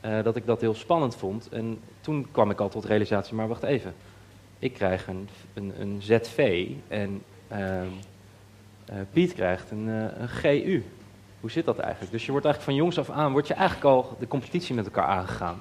eh, 0.00 0.22
dat 0.22 0.36
ik 0.36 0.46
dat 0.46 0.60
heel 0.60 0.74
spannend 0.74 1.16
vond. 1.16 1.48
En 1.48 1.78
toen 2.00 2.26
kwam 2.30 2.50
ik 2.50 2.60
al 2.60 2.68
tot 2.68 2.84
realisatie, 2.84 3.34
maar 3.34 3.48
wacht 3.48 3.62
even. 3.62 3.94
Ik 4.58 4.72
krijg 4.72 5.06
een, 5.06 5.28
een, 5.54 5.72
een 5.80 6.02
ZV 6.02 6.68
en 6.88 7.22
ehm, 7.48 7.86
eh, 8.84 8.96
Piet 9.12 9.34
krijgt 9.34 9.70
een, 9.70 9.88
eh, 9.88 10.20
een 10.20 10.28
GU. 10.28 10.82
Hoe 11.40 11.50
zit 11.50 11.64
dat 11.64 11.78
eigenlijk? 11.78 12.12
Dus 12.12 12.24
je 12.24 12.30
wordt 12.30 12.46
eigenlijk 12.46 12.76
van 12.76 12.84
jongs 12.84 12.98
af 12.98 13.16
aan, 13.16 13.32
word 13.32 13.46
je 13.46 13.54
eigenlijk 13.54 13.86
al 13.86 14.16
de 14.18 14.28
competitie 14.28 14.74
met 14.74 14.84
elkaar 14.84 15.06
aangegaan. 15.06 15.58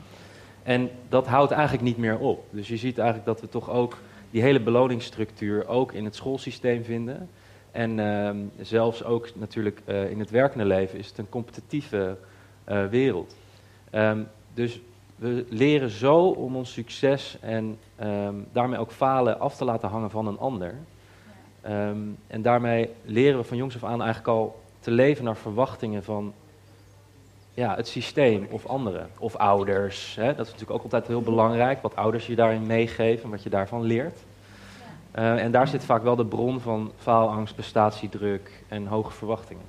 En 0.63 0.89
dat 1.09 1.27
houdt 1.27 1.51
eigenlijk 1.51 1.83
niet 1.83 1.97
meer 1.97 2.17
op. 2.17 2.45
Dus 2.49 2.67
je 2.67 2.77
ziet 2.77 2.97
eigenlijk 2.97 3.27
dat 3.27 3.41
we 3.41 3.49
toch 3.49 3.69
ook 3.69 3.97
die 4.31 4.41
hele 4.41 4.59
beloningsstructuur 4.59 5.67
ook 5.67 5.91
in 5.91 6.05
het 6.05 6.15
schoolsysteem 6.15 6.83
vinden. 6.83 7.29
En 7.73 7.99
ehm, 7.99 8.37
zelfs 8.61 9.03
ook 9.03 9.29
natuurlijk 9.35 9.81
eh, 9.85 10.09
in 10.09 10.19
het 10.19 10.29
werkende 10.29 10.65
leven 10.65 10.99
is 10.99 11.07
het 11.07 11.17
een 11.17 11.29
competitieve 11.29 12.17
eh, 12.63 12.85
wereld. 12.85 13.35
Ehm, 13.89 14.23
dus 14.53 14.81
we 15.15 15.45
leren 15.49 15.89
zo 15.89 16.27
om 16.27 16.55
ons 16.55 16.73
succes 16.73 17.37
en 17.41 17.77
ehm, 17.95 18.35
daarmee 18.51 18.79
ook 18.79 18.91
falen 18.91 19.39
af 19.39 19.55
te 19.55 19.65
laten 19.65 19.89
hangen 19.89 20.09
van 20.09 20.27
een 20.27 20.39
ander. 20.39 20.75
En 22.27 22.41
daarmee 22.41 22.89
leren 23.05 23.37
we 23.37 23.43
van 23.43 23.57
jongs 23.57 23.75
af 23.75 23.83
aan 23.83 24.01
eigenlijk 24.01 24.27
al 24.27 24.61
te 24.79 24.91
leven 24.91 25.23
naar 25.23 25.35
verwachtingen 25.35 26.03
van 26.03 26.33
ja, 27.53 27.75
het 27.75 27.87
systeem 27.87 28.47
of 28.49 28.65
anderen. 28.65 29.09
Of 29.19 29.35
ouders. 29.35 30.15
Hè? 30.15 30.35
Dat 30.35 30.45
is 30.45 30.51
natuurlijk 30.51 30.71
ook 30.71 30.83
altijd 30.83 31.07
heel 31.07 31.21
belangrijk, 31.21 31.81
wat 31.81 31.95
ouders 31.95 32.27
je 32.27 32.35
daarin 32.35 32.65
meegeven 32.65 33.23
en 33.23 33.29
wat 33.29 33.43
je 33.43 33.49
daarvan 33.49 33.81
leert. 33.81 34.19
Uh, 35.15 35.43
en 35.43 35.51
daar 35.51 35.67
zit 35.67 35.83
vaak 35.83 36.03
wel 36.03 36.15
de 36.15 36.25
bron 36.25 36.59
van 36.59 36.91
faalangst, 36.97 37.55
prestatiedruk 37.55 38.63
en 38.67 38.87
hoge 38.87 39.11
verwachtingen. 39.11 39.63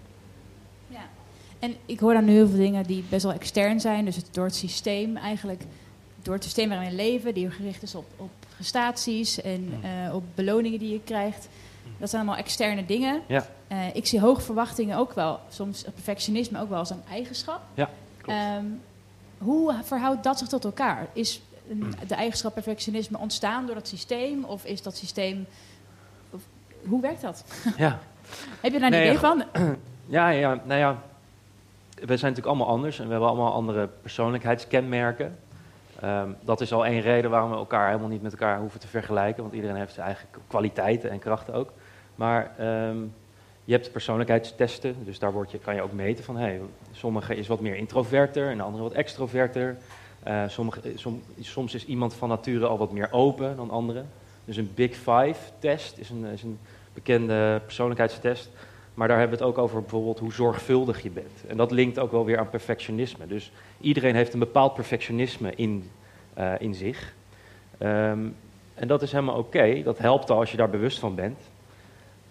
Ja, 0.88 1.02
en 1.58 1.74
ik 1.86 2.00
hoor 2.00 2.12
dan 2.14 2.24
nu 2.24 2.32
heel 2.32 2.48
veel 2.48 2.58
dingen 2.58 2.84
die 2.84 3.04
best 3.08 3.22
wel 3.22 3.32
extern 3.32 3.80
zijn. 3.80 4.04
Dus 4.04 4.16
het, 4.16 4.28
door 4.30 4.44
het 4.44 4.54
systeem 4.54 5.16
eigenlijk, 5.16 5.62
door 6.22 6.34
het 6.34 6.44
systeem 6.44 6.68
waarin 6.68 6.88
we 6.88 6.94
leven, 6.94 7.34
die 7.34 7.50
gericht 7.50 7.82
is 7.82 7.94
op, 7.94 8.04
op 8.16 8.30
prestaties 8.54 9.40
en 9.40 9.72
uh, 9.84 10.14
op 10.14 10.22
beloningen 10.34 10.78
die 10.78 10.92
je 10.92 11.00
krijgt. 11.04 11.48
Dat 11.98 12.10
zijn 12.10 12.22
allemaal 12.22 12.40
externe 12.40 12.86
dingen. 12.86 13.22
Ja. 13.26 13.46
Uh, 13.72 13.94
ik 13.94 14.06
zie 14.06 14.20
hoge 14.20 14.40
verwachtingen 14.40 14.98
ook 14.98 15.12
wel, 15.12 15.40
soms 15.48 15.82
perfectionisme 15.82 16.60
ook 16.60 16.68
wel 16.68 16.78
als 16.78 16.90
een 16.90 17.02
eigenschap. 17.10 17.60
Ja, 17.74 17.90
klopt. 18.16 18.38
Um, 18.58 18.80
hoe 19.38 19.74
verhoudt 19.82 20.24
dat 20.24 20.38
zich 20.38 20.48
tot 20.48 20.64
elkaar? 20.64 21.08
Is 21.12 21.42
de 22.08 22.14
eigenschap 22.14 22.54
perfectionisme 22.54 23.18
ontstaan 23.18 23.66
door 23.66 23.74
dat 23.74 23.88
systeem? 23.88 24.44
Of 24.44 24.64
is 24.64 24.82
dat 24.82 24.96
systeem. 24.96 25.46
Of, 26.30 26.42
hoe 26.86 27.00
werkt 27.00 27.20
dat? 27.20 27.44
Ja. 27.76 27.98
Heb 28.60 28.72
je 28.72 28.78
daar 28.78 28.92
een 28.92 28.98
Nee, 28.98 29.06
idee 29.06 29.18
van? 29.18 29.44
Ja, 30.06 30.28
ja, 30.28 30.60
nou 30.64 30.80
ja, 30.80 31.02
we 31.94 32.16
zijn 32.16 32.30
natuurlijk 32.30 32.46
allemaal 32.46 32.66
anders 32.66 32.98
en 32.98 33.04
we 33.04 33.10
hebben 33.10 33.28
allemaal 33.28 33.52
andere 33.52 33.88
persoonlijkheidskenmerken. 34.02 35.38
Ehm, 36.00 36.28
dat 36.40 36.60
is 36.60 36.72
al 36.72 36.86
één 36.86 37.00
reden 37.00 37.30
waarom 37.30 37.50
we 37.50 37.56
elkaar 37.56 37.86
helemaal 37.86 38.08
niet 38.08 38.22
met 38.22 38.32
elkaar 38.32 38.58
hoeven 38.58 38.80
te 38.80 38.86
vergelijken, 38.86 39.42
want 39.42 39.54
iedereen 39.54 39.76
heeft 39.76 39.94
zijn 39.94 40.06
eigen 40.06 40.28
kwaliteiten 40.46 41.10
en 41.10 41.18
krachten 41.18 41.54
ook. 41.54 41.72
Maar 42.14 42.52
ehm, 42.58 42.96
je 43.64 43.72
hebt 43.72 43.92
persoonlijkheidstesten, 43.92 44.96
dus 45.04 45.18
daar 45.18 45.32
word 45.32 45.50
je, 45.50 45.58
kan 45.58 45.74
je 45.74 45.82
ook 45.82 45.92
meten 45.92 46.24
van, 46.24 46.36
hey, 46.36 46.60
sommige 46.92 47.36
is 47.36 47.46
wat 47.46 47.60
meer 47.60 47.76
introverter 47.76 48.50
en 48.50 48.56
de 48.56 48.62
andere 48.62 48.82
wat 48.82 48.92
extroverter. 48.92 49.76
Eh, 50.24 50.42
sommige, 50.46 50.80
som- 50.94 51.22
soms 51.40 51.74
is 51.74 51.86
iemand 51.86 52.14
van 52.14 52.28
nature 52.28 52.66
al 52.66 52.78
wat 52.78 52.92
meer 52.92 53.08
open 53.12 53.56
dan 53.56 53.70
anderen. 53.70 54.08
Dus 54.44 54.56
een 54.56 54.70
Big 54.74 54.94
Five-test 54.96 55.98
is 55.98 56.10
een, 56.10 56.24
is 56.24 56.42
een 56.42 56.58
bekende 56.94 57.60
persoonlijkheidstest. 57.64 58.50
Maar 58.94 59.08
daar 59.08 59.18
hebben 59.18 59.38
we 59.38 59.44
het 59.44 59.52
ook 59.54 59.62
over 59.62 59.80
bijvoorbeeld 59.80 60.18
hoe 60.18 60.32
zorgvuldig 60.32 61.02
je 61.02 61.10
bent. 61.10 61.44
En 61.46 61.56
dat 61.56 61.70
linkt 61.70 61.98
ook 61.98 62.10
wel 62.10 62.24
weer 62.24 62.38
aan 62.38 62.50
perfectionisme. 62.50 63.26
Dus 63.26 63.52
iedereen 63.80 64.14
heeft 64.14 64.32
een 64.32 64.38
bepaald 64.38 64.74
perfectionisme 64.74 65.52
in, 65.54 65.90
eh, 66.34 66.52
in 66.58 66.74
zich. 66.74 67.14
Ehm, 67.78 68.26
en 68.74 68.88
dat 68.88 69.02
is 69.02 69.12
helemaal 69.12 69.38
oké. 69.38 69.82
Dat 69.82 69.98
helpt 69.98 70.30
al 70.30 70.38
als 70.38 70.50
je 70.50 70.56
daar 70.56 70.70
bewust 70.70 70.98
van 70.98 71.14
bent. 71.14 71.40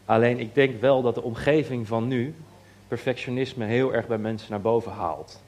Alleen 0.05 0.39
ik 0.39 0.55
denk 0.55 0.81
wel 0.81 1.01
dat 1.01 1.15
de 1.15 1.23
omgeving 1.23 1.87
van 1.87 2.07
nu 2.07 2.35
perfectionisme 2.87 3.65
heel 3.65 3.93
erg 3.93 4.07
bij 4.07 4.17
mensen 4.17 4.51
naar 4.51 4.61
boven 4.61 4.91
haalt. 4.91 5.41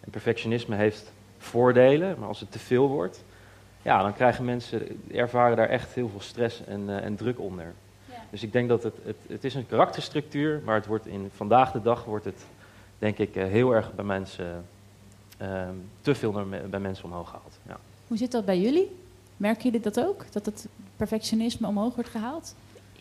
En 0.00 0.10
perfectionisme 0.10 0.76
heeft 0.76 1.12
voordelen, 1.42 2.16
maar 2.18 2.28
als 2.28 2.40
het 2.40 2.52
te 2.52 2.58
veel 2.58 2.88
wordt, 2.88 3.24
ja, 3.82 4.02
dan 4.02 4.14
krijgen 4.14 4.44
mensen, 4.44 5.02
ervaren 5.12 5.56
daar 5.56 5.68
echt 5.68 5.94
heel 5.94 6.08
veel 6.08 6.20
stress 6.20 6.64
en, 6.64 6.88
eh, 6.88 7.04
en 7.04 7.16
druk 7.16 7.40
onder. 7.40 7.74
Ja. 8.08 8.14
Dus 8.30 8.42
ik 8.42 8.52
denk 8.52 8.68
dat 8.68 8.82
het, 8.82 8.94
het, 9.04 9.16
het 9.26 9.44
is 9.44 9.54
een 9.54 9.66
karakterstructuur, 9.66 10.60
maar 10.64 10.74
het 10.74 10.86
wordt 10.86 11.06
in 11.06 11.30
vandaag 11.34 11.72
de 11.72 11.82
dag 11.82 12.04
wordt 12.04 12.24
het, 12.24 12.44
denk 12.98 13.18
ik, 13.18 13.36
eh, 13.36 13.44
heel 13.44 13.74
erg 13.74 13.94
bij 13.94 14.04
mensen, 14.04 14.64
ehm, 15.38 15.74
te 16.00 16.14
veel 16.14 16.32
naar 16.32 16.68
bij 16.68 16.80
mensen 16.80 17.04
omhoog 17.04 17.28
gehaald. 17.28 17.58
Ja. 17.66 17.76
Hoe 18.08 18.16
zit 18.16 18.32
dat 18.32 18.44
bij 18.44 18.60
jullie? 18.60 18.96
Merken 19.36 19.62
jullie 19.62 19.80
dat 19.80 20.00
ook? 20.00 20.24
Dat 20.32 20.46
het 20.46 20.66
perfectionisme 20.96 21.66
omhoog 21.66 21.94
wordt 21.94 22.10
gehaald? 22.10 22.54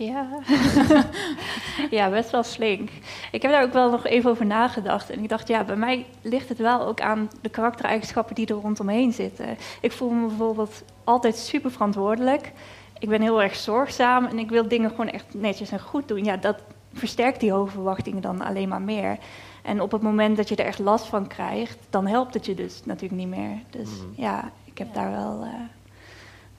Ja. 0.05 0.27
ja, 1.98 2.10
best 2.10 2.31
wel 2.31 2.43
flink. 2.43 2.89
Ik 3.31 3.41
heb 3.41 3.51
daar 3.51 3.63
ook 3.63 3.74
wel 3.74 3.91
nog 3.91 4.05
even 4.05 4.29
over 4.31 4.46
nagedacht. 4.46 5.10
En 5.10 5.24
ik 5.24 5.29
dacht, 5.29 5.48
ja, 5.48 5.63
bij 5.63 5.75
mij 5.75 6.05
ligt 6.22 6.50
het 6.50 6.58
wel 6.58 6.81
ook 6.88 7.01
aan 7.01 7.29
de 7.41 7.50
karaktereigenschappen 7.50 8.36
die 8.36 8.48
er 8.48 8.55
rondomheen 8.55 9.13
zitten. 9.13 9.58
Ik 9.81 9.91
voel 9.91 10.10
me 10.10 10.27
bijvoorbeeld 10.27 10.84
altijd 11.03 11.36
super 11.38 11.72
verantwoordelijk. 11.72 12.51
Ik 13.00 13.10
ben 13.10 13.22
heel 13.22 13.41
erg 13.41 13.55
zorgzaam 13.55 14.25
en 14.25 14.39
ik 14.39 14.50
wil 14.50 14.67
dingen 14.67 14.89
gewoon 14.89 15.10
echt 15.10 15.25
netjes 15.34 15.72
en 15.72 15.79
goed 15.79 16.08
doen. 16.08 16.24
Ja, 16.24 16.38
dat 16.38 16.58
versterkt 16.93 17.39
die 17.39 17.51
hoge 17.51 17.72
verwachtingen 17.72 18.22
dan 18.22 18.41
alleen 18.41 18.70
maar 18.70 18.81
meer. 18.81 19.17
En 19.62 19.81
op 19.81 19.91
het 19.91 20.01
moment 20.01 20.38
dat 20.38 20.50
je 20.50 20.55
er 20.55 20.65
echt 20.65 20.79
last 20.79 21.05
van 21.05 21.27
krijgt, 21.27 21.77
dan 21.89 22.08
helpt 22.08 22.34
het 22.34 22.46
je 22.46 22.53
dus 22.53 22.81
natuurlijk 22.86 23.22
niet 23.22 23.29
meer. 23.38 23.58
Dus 23.70 23.89
Mhm. 23.89 24.22
ja, 24.22 24.51
ik 24.63 24.77
heb 24.77 24.88
Ja. 24.88 24.93
daar 24.93 25.12
wel 25.12 25.41
eh, 25.43 25.50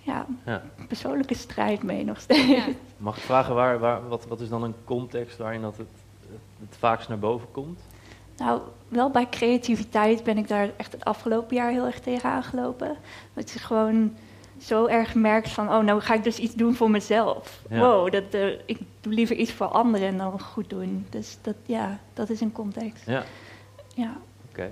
ja, 0.02 0.26
Ja. 0.44 0.62
persoonlijke 0.88 1.34
strijd 1.34 1.82
mee 1.82 2.04
nog 2.04 2.20
steeds. 2.20 2.46
Ja. 2.46 2.64
Mag 2.96 3.16
ik 3.16 3.22
vragen, 3.22 3.54
waar, 3.54 3.78
waar, 3.78 4.08
wat, 4.08 4.26
wat 4.26 4.40
is 4.40 4.48
dan 4.48 4.62
een 4.62 4.74
context 4.84 5.36
waarin 5.38 5.60
dat 5.62 5.76
het, 5.76 5.88
het 6.60 6.76
vaakst 6.78 7.08
naar 7.08 7.18
boven 7.18 7.48
komt? 7.50 7.80
Nou, 8.36 8.60
wel 8.88 9.10
bij 9.10 9.28
creativiteit 9.28 10.24
ben 10.24 10.38
ik 10.38 10.48
daar 10.48 10.70
echt 10.76 10.92
het 10.92 11.04
afgelopen 11.04 11.56
jaar 11.56 11.70
heel 11.70 11.84
erg 11.86 12.00
tegen 12.00 12.30
aangelopen. 12.30 12.96
Dat 13.34 13.50
je 13.50 13.58
gewoon 13.58 14.14
zo 14.60 14.86
erg 14.86 15.14
merkt 15.14 15.48
van, 15.48 15.68
oh, 15.68 15.78
nou 15.84 16.00
ga 16.00 16.14
ik 16.14 16.24
dus 16.24 16.38
iets 16.38 16.54
doen 16.54 16.74
voor 16.74 16.90
mezelf. 16.90 17.62
Ja. 17.70 17.78
Wow, 17.78 18.12
dat, 18.12 18.24
eh, 18.30 18.46
ik 18.66 18.78
doe 19.00 19.12
liever 19.12 19.36
iets 19.36 19.52
voor 19.52 19.66
anderen 19.66 20.08
en 20.08 20.16
dan 20.16 20.40
goed 20.40 20.70
doen. 20.70 21.06
Dus 21.10 21.38
dat, 21.42 21.54
ja, 21.66 21.98
dat 22.14 22.30
is 22.30 22.40
een 22.40 22.52
context. 22.52 23.06
Ja, 23.06 23.24
Ja. 23.94 24.16
oké. 24.50 24.62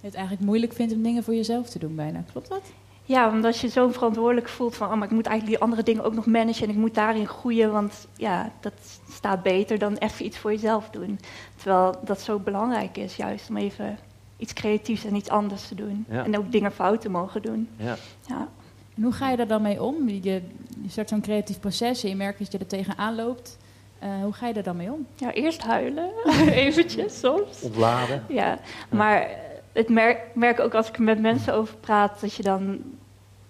Je 0.00 0.06
het 0.08 0.14
eigenlijk 0.16 0.46
moeilijk 0.46 0.72
vindt 0.72 0.92
om 0.94 1.02
dingen 1.02 1.22
voor 1.24 1.34
jezelf 1.34 1.68
te 1.68 1.78
doen 1.78 1.94
bijna. 1.94 2.24
Klopt 2.32 2.48
dat? 2.48 2.62
Ja, 3.04 3.30
omdat 3.30 3.58
je 3.58 3.68
zo 3.68 3.88
verantwoordelijk 3.88 4.48
voelt 4.48 4.76
van, 4.76 4.90
oh, 4.90 4.94
maar 4.94 5.08
ik 5.08 5.14
moet 5.14 5.26
eigenlijk 5.26 5.58
die 5.58 5.68
andere 5.68 5.82
dingen 5.82 6.04
ook 6.04 6.14
nog 6.14 6.26
managen 6.26 6.64
en 6.64 6.70
ik 6.70 6.76
moet 6.76 6.94
daarin 6.94 7.28
groeien, 7.28 7.72
want 7.72 8.06
ja, 8.16 8.52
dat 8.60 8.72
staat 9.10 9.42
beter 9.42 9.78
dan 9.78 9.96
even 9.96 10.24
iets 10.24 10.38
voor 10.38 10.50
jezelf 10.50 10.90
doen. 10.90 11.20
Terwijl 11.56 11.94
dat 12.04 12.20
zo 12.20 12.38
belangrijk 12.38 12.96
is, 12.96 13.16
juist 13.16 13.48
om 13.48 13.56
even 13.56 13.98
iets 14.36 14.52
creatiefs 14.52 15.04
en 15.04 15.14
iets 15.14 15.28
anders 15.28 15.68
te 15.68 15.74
doen. 15.74 16.04
Ja. 16.08 16.24
En 16.24 16.38
ook 16.38 16.52
dingen 16.52 16.72
fout 16.72 17.00
te 17.00 17.08
mogen 17.08 17.42
doen. 17.42 17.68
Ja. 17.76 17.96
Ja. 18.26 18.48
En 18.96 19.02
hoe 19.02 19.12
ga 19.12 19.30
je 19.30 19.36
daar 19.36 19.46
dan 19.46 19.62
mee 19.62 19.82
om? 19.82 20.08
Je, 20.08 20.20
je 20.22 20.88
start 20.88 21.08
zo'n 21.08 21.20
creatief 21.20 21.60
proces 21.60 22.02
en 22.02 22.08
je 22.08 22.16
merkt 22.16 22.38
dat 22.38 22.52
je 22.52 22.58
er 22.58 22.66
tegenaan 22.66 23.14
loopt. 23.14 23.58
Eh, 23.98 24.08
hoe 24.22 24.32
ga 24.32 24.46
je 24.46 24.54
daar 24.54 24.62
dan 24.62 24.76
mee 24.76 24.92
om? 24.92 25.06
Ja, 25.14 25.32
eerst 25.32 25.62
huilen, 25.62 26.10
eventjes 26.64 27.18
soms. 27.18 27.62
Ontladen. 27.62 28.24
Ja, 28.28 28.58
maar 28.90 29.28
het 29.72 29.88
merk, 29.88 30.20
merk 30.34 30.60
ook 30.60 30.74
als 30.74 30.88
ik 30.88 30.96
er 30.96 31.02
met 31.02 31.20
mensen 31.20 31.54
over 31.54 31.76
praat, 31.76 32.20
dat 32.20 32.34
je 32.34 32.42
dan 32.42 32.82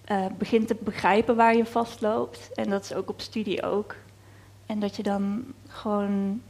eh, 0.05 0.27
begint 0.39 0.67
te 0.67 0.77
begrijpen 0.81 1.37
waar 1.37 1.57
je 1.57 1.65
vastloopt. 1.65 2.51
En 2.55 2.71
dat 2.71 2.85
is 2.85 2.95
ook 2.95 3.09
op 3.09 3.21
studie 3.21 3.63
ook. 3.63 3.95
En 4.67 4.81
dat 4.81 4.97
je 4.97 5.03
dan 5.03 5.45
gewoon 5.69 6.41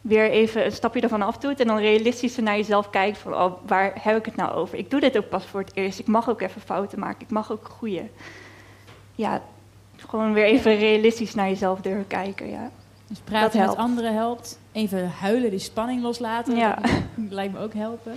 weer 0.00 0.30
even 0.30 0.64
een 0.64 0.72
stapje 0.72 1.00
ervan 1.00 1.22
af 1.22 1.38
doet 1.38 1.60
en 1.60 1.66
dan 1.66 1.78
realistischer 1.78 2.42
naar 2.42 2.56
jezelf 2.56 2.90
kijkt 2.90 3.18
van, 3.18 3.34
oh, 3.34 3.52
waar 3.66 3.92
heb 4.02 4.16
ik 4.16 4.24
het 4.24 4.36
nou 4.36 4.52
over? 4.52 4.78
Ik 4.78 4.90
doe 4.90 5.00
dit 5.00 5.16
ook 5.16 5.28
pas 5.28 5.44
voor 5.44 5.60
het 5.60 5.76
eerst. 5.76 5.98
Ik 5.98 6.06
mag 6.06 6.28
ook 6.28 6.40
even 6.40 6.60
fouten 6.60 6.98
maken. 6.98 7.22
Ik 7.22 7.30
mag 7.30 7.52
ook 7.52 7.64
groeien. 7.64 8.10
Ja, 9.14 9.42
gewoon 9.96 10.32
weer 10.32 10.44
even 10.44 10.78
realistisch 10.78 11.34
naar 11.34 11.48
jezelf 11.48 11.80
durven 11.80 12.06
kijken, 12.06 12.50
ja. 12.50 12.70
Dus 13.06 13.18
praten 13.18 13.60
met 13.60 13.76
anderen 13.76 14.14
helpt. 14.14 14.58
Even 14.72 15.10
huilen, 15.10 15.50
die 15.50 15.58
spanning 15.58 16.02
loslaten. 16.02 16.56
Ja. 16.56 16.78
Dat 17.14 17.32
lijkt 17.32 17.52
me 17.52 17.58
ook 17.60 17.74
helpen. 17.74 18.12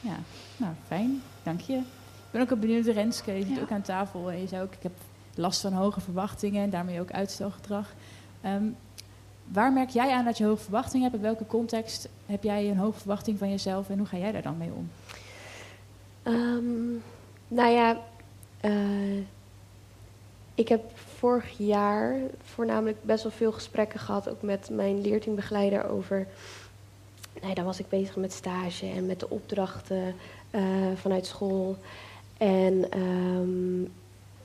Ja, 0.00 0.16
nou 0.56 0.72
fijn. 0.86 1.22
Dank 1.42 1.60
je. 1.60 1.74
Ik 1.74 2.30
ben 2.30 2.40
ook 2.40 2.48
wel 2.48 2.58
benieuwd, 2.58 2.86
Renske, 2.86 3.32
je 3.32 3.44
zit 3.44 3.56
Ja. 3.56 3.62
ook 3.62 3.70
aan 3.70 3.82
tafel. 3.82 4.30
En 4.30 4.40
je 4.40 4.46
zei 4.46 4.62
ook, 4.62 4.72
ik 4.72 4.82
heb 4.82 4.92
last 5.34 5.60
van 5.60 5.72
hoge 5.72 6.00
verwachtingen 6.00 6.62
en 6.62 6.70
daarmee 6.70 7.00
ook 7.00 7.10
uitstelgedrag. 7.10 7.92
Ehm, 8.40 8.64
waar 9.44 9.72
merk 9.72 9.90
jij 9.90 10.10
aan 10.12 10.24
dat 10.24 10.38
je 10.38 10.44
hoge 10.44 10.62
verwachtingen 10.62 11.02
hebt? 11.02 11.16
In 11.16 11.22
welke 11.22 11.46
context 11.46 12.08
heb 12.26 12.42
jij 12.42 12.70
een 12.70 12.76
hoge 12.76 12.98
verwachting 12.98 13.38
van 13.38 13.50
jezelf 13.50 13.88
en 13.90 13.98
hoe 13.98 14.06
ga 14.06 14.16
jij 14.16 14.32
daar 14.32 14.42
dan 14.42 14.56
mee 14.58 14.70
om? 14.74 14.90
Ehm, 16.22 16.92
nou 17.48 17.70
ja, 17.70 17.96
eh, 18.60 19.18
ik 20.54 20.68
heb 20.68 20.98
vorig 21.18 21.58
jaar 21.58 22.16
voornamelijk 22.44 23.04
best 23.04 23.22
wel 23.22 23.32
veel 23.32 23.52
gesprekken 23.52 24.00
gehad, 24.00 24.28
ook 24.28 24.42
met 24.42 24.68
mijn 24.72 25.00
leerteambegeleider 25.00 25.88
over. 25.90 26.26
Nee, 27.42 27.54
dan 27.54 27.64
was 27.64 27.78
ik 27.78 27.88
bezig 27.88 28.16
met 28.16 28.32
stage 28.32 28.86
en 28.86 29.06
met 29.06 29.20
de 29.20 29.30
opdrachten 29.30 30.14
eh, 30.54 30.62
vanuit 30.94 31.26
school. 31.26 31.76
En 32.36 32.90
ehm, 32.90 33.90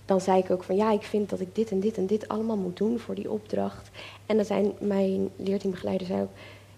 dan 0.06 0.22
zei 0.22 0.40
ik 0.40 0.52
ook 0.52 0.64
van 0.64 0.76
ja, 0.76 0.92
ik 0.92 1.02
vind 1.02 1.30
dat 1.30 1.40
ik 1.40 1.56
dit 1.56 1.72
en 1.72 1.80
dit 1.80 1.98
en 1.98 2.06
dit 2.06 2.28
allemaal 2.28 2.58
moet 2.58 2.78
doen 2.78 3.00
voor 3.00 3.16
die 3.16 3.32
opdracht. 3.32 3.90
En 4.26 4.36
dan 4.36 4.46
zijn 4.46 4.72
mijn 4.80 5.30
leerteambegeleider 5.36 6.08
zei 6.08 6.22
ook, 6.22 6.30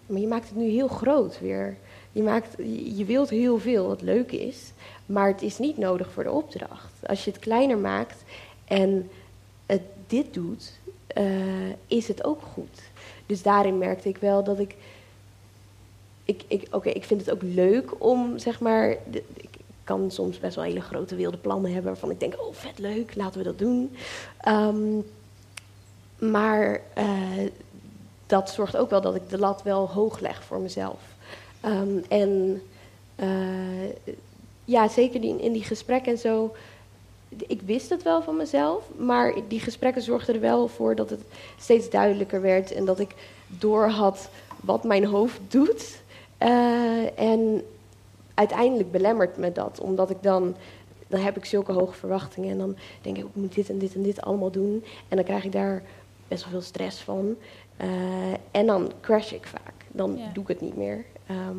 maar 0.06 0.20
je 0.20 0.28
maakt 0.28 0.48
het 0.48 0.58
nu 0.58 0.70
heel 0.70 0.88
groot 0.88 1.40
weer. 1.40 1.78
Je, 2.12 2.24
maakt, 2.24 2.56
je 2.98 3.06
wilt 3.06 3.30
heel 3.30 3.58
veel, 3.58 3.88
wat 3.88 4.02
leuk 4.02 4.32
is, 4.32 4.72
maar 5.06 5.28
het 5.28 5.42
is 5.42 5.58
niet 5.58 5.78
nodig 5.78 6.12
voor 6.12 6.24
de 6.24 6.32
opdracht. 6.32 7.08
Als 7.08 7.26
je 7.26 7.32
het 7.32 7.40
kleiner 7.40 7.78
maakt 7.78 8.24
en 8.66 9.10
het 9.66 9.82
dit 10.08 10.34
doet, 10.34 10.80
eh, 11.08 11.70
is 11.88 12.08
het 12.08 12.24
ook 12.24 12.42
goed. 12.42 12.82
Dus 13.26 13.42
daarin 13.42 13.78
merkte 13.78 14.10
ik 14.10 14.18
wel 14.18 14.44
dat 14.44 14.60
ik. 14.60 14.76
Ik, 16.26 16.44
ik 16.48 16.68
Oké, 16.72 16.90
ik 16.90 17.04
vind 17.04 17.26
het 17.26 17.32
ook 17.32 17.42
leuk 17.42 18.04
om 18.04 18.40
zeg 18.40 18.60
maar. 18.60 18.90
ik 19.12 19.50
kan 19.84 20.12
soms 20.12 20.40
best 20.40 20.56
wel 20.56 20.66
hele 20.66 20.82
grote 20.82 21.16
wilde 21.16 21.38
plannen 21.38 21.74
hebben 21.74 21.92
waarvan 21.92 22.12
ik 22.12 22.20
denk: 22.20 22.42
oh, 22.42 22.54
vet 22.54 22.80
leuk, 22.80 23.16
laten 23.16 23.38
we 23.38 23.44
dat 23.44 23.60
doen. 23.60 23.96
Ehm, 24.38 25.00
maar 26.18 26.82
eh, 26.94 27.48
dat 28.26 28.50
zorgt 28.50 28.78
ook 28.78 28.90
wel 28.90 29.02
dat 29.02 29.16
ik 29.16 29.30
de 29.30 29.38
lat 29.38 29.64
wel 29.64 29.90
hoog 29.90 30.20
leg 30.20 30.44
voor 30.44 30.60
mezelf. 30.60 31.00
Ehm, 31.62 31.98
en 32.10 32.62
eh, 33.16 33.90
ja, 34.66 34.88
zeker 34.88 35.22
die, 35.22 35.42
in 35.42 35.52
die 35.52 35.64
gesprekken 35.64 36.12
en 36.12 36.18
zo. 36.18 36.56
Ik 37.30 37.62
wist 37.62 37.90
het 37.90 38.04
wel 38.04 38.22
van 38.22 38.36
mezelf, 38.36 38.84
maar 38.98 39.34
die 39.48 39.60
gesprekken 39.60 40.02
zorgden 40.02 40.36
er 40.36 40.42
wel 40.42 40.68
voor 40.68 40.96
dat 40.96 41.10
het 41.10 41.22
steeds 41.60 41.90
duidelijker 41.90 42.42
werd 42.42 42.72
en 42.72 42.86
dat 42.86 43.00
ik 43.00 43.16
doorhad 43.48 44.30
wat 44.62 44.84
mijn 44.84 45.06
hoofd 45.06 45.40
doet. 45.48 46.01
Eh, 46.42 47.20
en 47.20 47.62
uiteindelijk 48.34 48.92
belemmert 48.92 49.38
me 49.38 49.52
dat, 49.52 49.80
omdat 49.80 50.10
ik 50.10 50.18
dan, 50.24 50.56
dan 51.08 51.20
heb 51.20 51.38
ik 51.38 51.46
zulke 51.46 51.72
hoge 51.72 51.94
verwachtingen 51.94 52.50
en 52.52 52.58
dan 52.58 52.76
denk 53.02 53.18
ik, 53.18 53.24
ik 53.24 53.36
moet 53.36 53.56
dit 53.56 53.70
en 53.70 53.78
dit 53.78 53.96
en 53.96 54.02
dit 54.02 54.22
allemaal 54.22 54.52
doen. 54.52 54.84
En 55.08 55.16
dan 55.16 55.26
krijg 55.26 55.44
ik 55.44 55.52
daar 55.52 55.84
best 56.28 56.44
wel 56.44 56.52
veel 56.52 56.62
stress 56.62 57.00
van. 57.02 57.36
Uh, 57.82 57.88
en 58.52 58.66
dan 58.66 58.92
crash 59.02 59.32
ik 59.32 59.46
vaak. 59.46 59.74
Dan 59.92 60.18
Ja. 60.18 60.30
doe 60.34 60.44
ik 60.44 60.50
het 60.50 60.62
niet 60.62 60.78
meer. 60.78 61.06
Ehm, 61.28 61.58